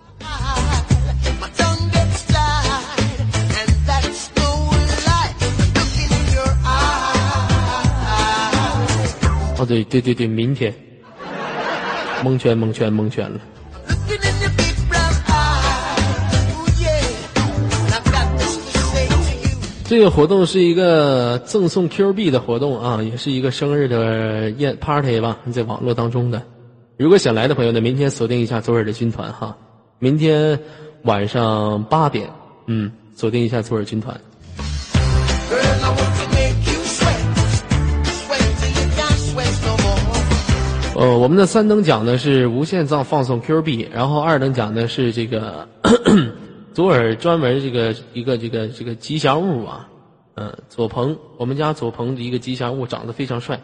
[9.59, 10.73] 哦，对对对对，明天
[12.23, 13.39] 蒙圈蒙圈蒙圈了。
[19.85, 26.41] 这个活动是一个赠送 Q 币的活动啊，也是一个生日的宴 party 吧，在网络当中的。
[26.97, 29.55] 如果想来的朋友呢，明天锁定一下左耳的军团哈，
[29.99, 30.59] 明天
[31.03, 32.29] 晚上八点，
[32.67, 34.19] 嗯，锁定一下左耳军团。
[40.95, 46.31] 呃，我们的三等奖呢是无限放放送 Q 币，然后二等奖呢是这个咳咳
[46.73, 49.87] 左耳专门这个一个这个这个吉祥物啊，
[50.35, 53.59] 嗯、左鹏，我们家左鹏的一个吉祥物长得非常帅，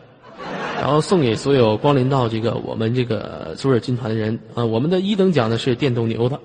[0.76, 4.40] 然后送给所有光临到这个我们这个左耳军团的人。
[4.54, 6.40] 呃，我们的一等奖呢是电动牛的，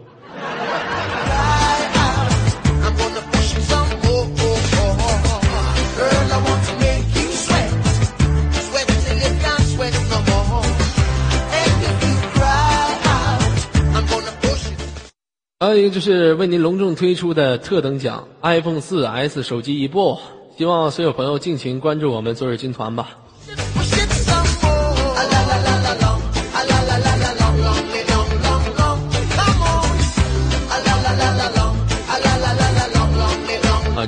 [15.64, 20.18] 呃，就是为您隆重推出的特等奖 iPhone 4S 手机一部，
[20.58, 23.16] 希望所有朋友尽情关注我们昨日军团吧。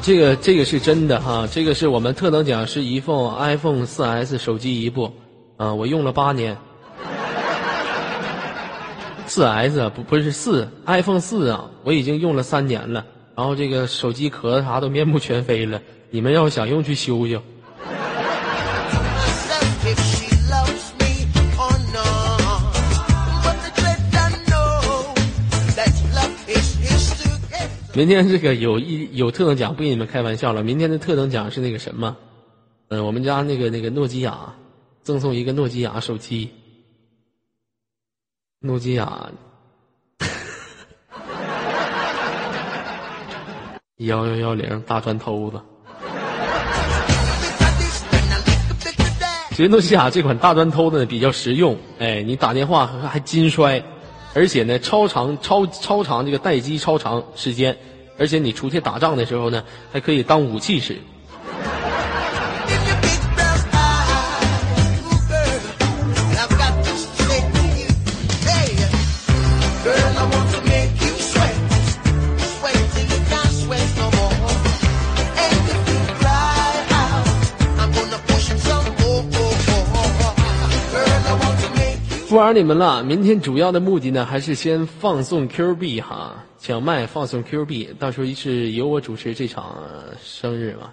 [0.02, 5.10] 这个这个是真的哈，这个是我们特等奖是一份 iPhone 4S 手机一部，
[5.56, 6.58] 啊、我用了八年，
[9.36, 15.82] 四 S，不不是四 iPhone 四啊，我已经用了三年了，然后这个手机壳啥都面目全非了。
[16.08, 17.42] 你们要想用去修修。
[27.92, 30.62] 明天这个有一有特等奖，不跟你们开玩笑了。
[30.62, 32.16] 明天的特等奖是那个什么？
[32.88, 34.54] 嗯、我们家那个那个诺基亚
[35.02, 36.48] 赠送一个诺基亚手机。
[38.60, 39.30] 诺基亚
[43.98, 45.60] 幺幺幺零大砖头子。
[49.50, 53.82] 其实诺基亚这款大砖头子呢比较实用，哎，你打电话还还金摔，
[54.34, 57.76] 而且呢超长超超长这个待机超长时间，
[58.18, 60.96] 而且你出去打仗的时候呢还可以当武器使。
[82.36, 89.74] 不玩你们了，明天主要的目的呢，还是先放送 Q 币哈，抢麦放送 Q 币，到时候一是由我主持这场
[90.22, 90.90] 生日嘛，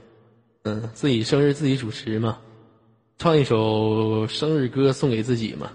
[0.64, 2.38] 嗯，自己生日自己主持嘛，
[3.18, 5.70] 唱一首生日歌送给自己嘛，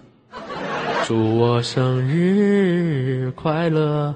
[1.05, 4.15] 祝我生日快乐。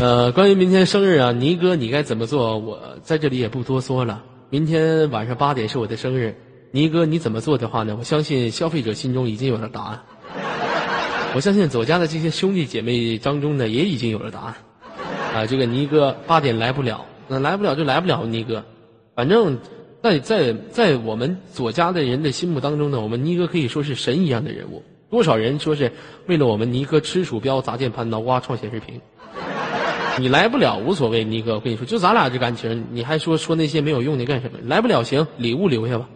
[0.00, 2.56] 呃，关于明天生日啊，尼哥你该怎么做？
[2.56, 4.22] 我在这里也不多说了。
[4.52, 6.34] 明天晚上八点是我的生日，
[6.72, 7.94] 尼哥你怎么做的话呢？
[7.96, 10.02] 我相信消费者心中已经有了答案。
[11.36, 14.54] 我相信左家的这些兄弟姐妹当中呢，也已经有了答案。
[15.32, 18.64] 啊，这个尼哥八点来不了，那来不了就来不了，尼哥。
[19.14, 19.56] 反正
[20.02, 24.82] 在在在我们左家的人的心目当中呢，我们尼哥可以说是神一样的人物。
[25.10, 25.92] 多少人说是
[26.26, 29.00] 为了我们尼哥吃鼠标、砸键盘、挠瓜、创显示屏。
[30.18, 34.58] 你来不了无所谓，尼哥，我跟你说，就咱俩这感情，你还说说那些没有用的干什么？
[34.66, 36.08] 来不了行，礼物留下吧，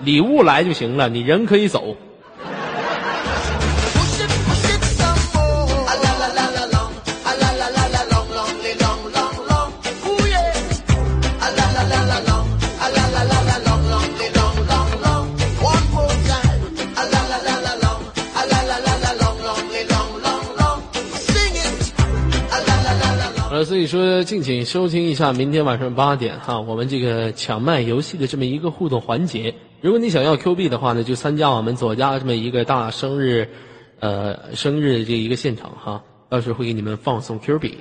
[0.00, 1.96] 礼物来就行了，你人可以走。
[23.76, 29.54] 所以说，敬请收听一下明天晚上八点哈，我们这个抢麦游戏的这么一个互动环节。
[29.82, 33.46] 如果你想要 Q 币的话呢，就参加我们左家这么一个大生日，
[34.00, 37.76] 呃，生日这一个现场哈，到时候会给你们放送 Q 币。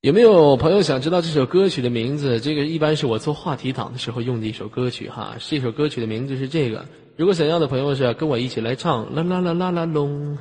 [0.00, 2.40] 有没有朋友想知道这首歌曲的名字？
[2.40, 5.36] 这个一般是我做话题档的时候用的一首歌曲哈。
[5.38, 6.84] 这首歌曲的名字是这个。
[7.16, 10.36] 如果想要的朋友是跟我一起来唱啦啦啦啦啦隆。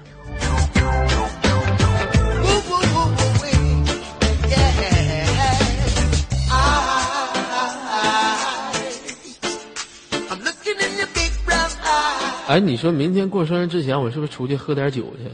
[12.47, 15.29] 哎，你说明天过生日之前，我是不是出去喝点酒去？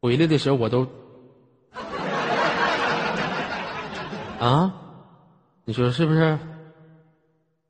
[0.00, 0.86] 回来的时候我都
[4.40, 4.72] 啊，
[5.66, 6.38] 你说是不是？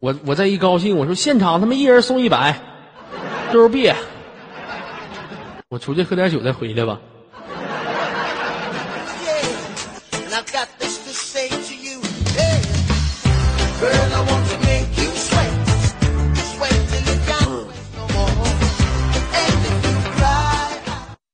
[0.01, 2.57] 我我再一高兴，我说现场他妈一人送一百，
[3.53, 3.93] 就是币。
[5.69, 7.01] 我出去喝点酒再回来吧。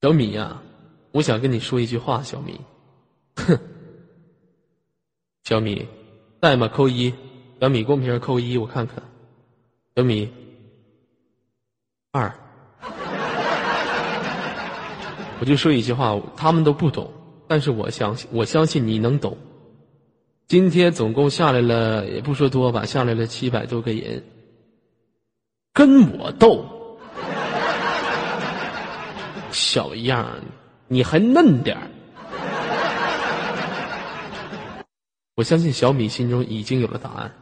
[0.01, 0.59] 小米呀、
[1.13, 2.59] 我想跟你说一句话，小米，
[3.37, 3.59] 哼，
[5.45, 5.87] 小米，
[6.41, 7.13] 代码扣一。
[7.65, 9.03] 小米公屏上扣一，我看看，
[9.97, 10.31] 小米，
[12.13, 12.31] 二，
[15.41, 17.11] 我就说一句话，他们都不懂，
[17.49, 19.39] 但是我相信，我相信你能懂。
[20.47, 24.23] 今天总共下来了，也不说多吧，下来了七百多个人，
[25.73, 26.67] 跟我斗。
[29.53, 30.29] 小样，
[30.87, 31.89] 你还嫩点儿。
[35.35, 37.33] 我相信小米心中已经有了答案。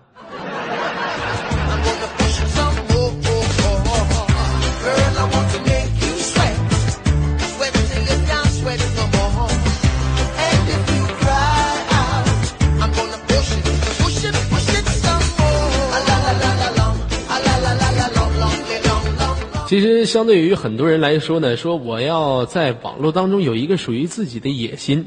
[19.73, 25.07] 其实，相对于很多人来说呢，说我要在网络当中有一个属于自己的野心。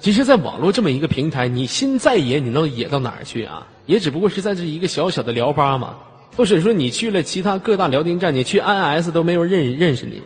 [0.00, 3.66] 其实，在网络这么一个平台，你心再野，你能野到哪儿去啊？
[3.84, 5.96] 也只不过是在这一个小小的聊吧嘛，
[6.34, 10.22] 或者说你去了其他各大聊天站，你去 INS 都没有认认识你。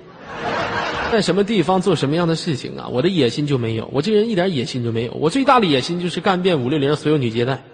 [1.11, 2.87] 在什么地方做什么样的事情啊？
[2.93, 5.13] 我的野心就没有，我这人一点野心都没有。
[5.15, 7.65] 我最大的野心就是干遍五六零所有女接待。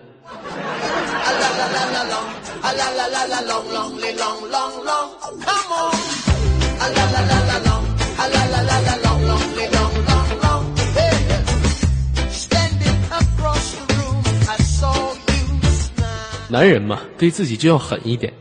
[16.56, 18.32] 男人嘛，对自己就要狠一点。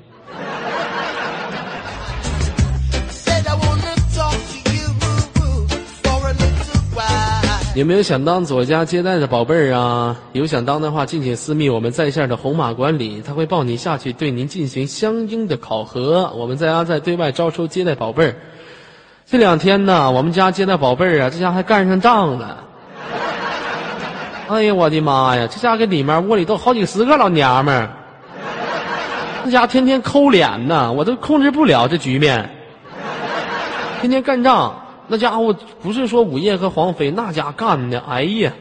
[7.76, 10.16] 有没有想当左家接待的宝贝儿啊？
[10.32, 16.32] 有想当的话，敬请私密我们在线的红马管理，他会抱你下去，对您进行相应的考核。
[16.38, 18.36] 我们在家在对外招收接待宝贝儿。
[19.26, 22.64] 这两天呢，我们家接待宝贝儿啊，这家还干上仗了。
[24.48, 25.48] 哎呀，我的妈呀！
[25.52, 27.90] 这家给里面窝里都好几十个老娘们儿，
[29.46, 32.50] 那家天天抠脸呢，我都控制不了这局面。
[34.02, 34.74] 天天干仗，
[35.08, 38.52] 那家伙不是说午夜和黄飞那家干的，哎呀，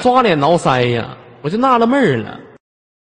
[0.00, 1.06] 抓脸挠腮呀，
[1.40, 2.36] 我就纳了闷儿了。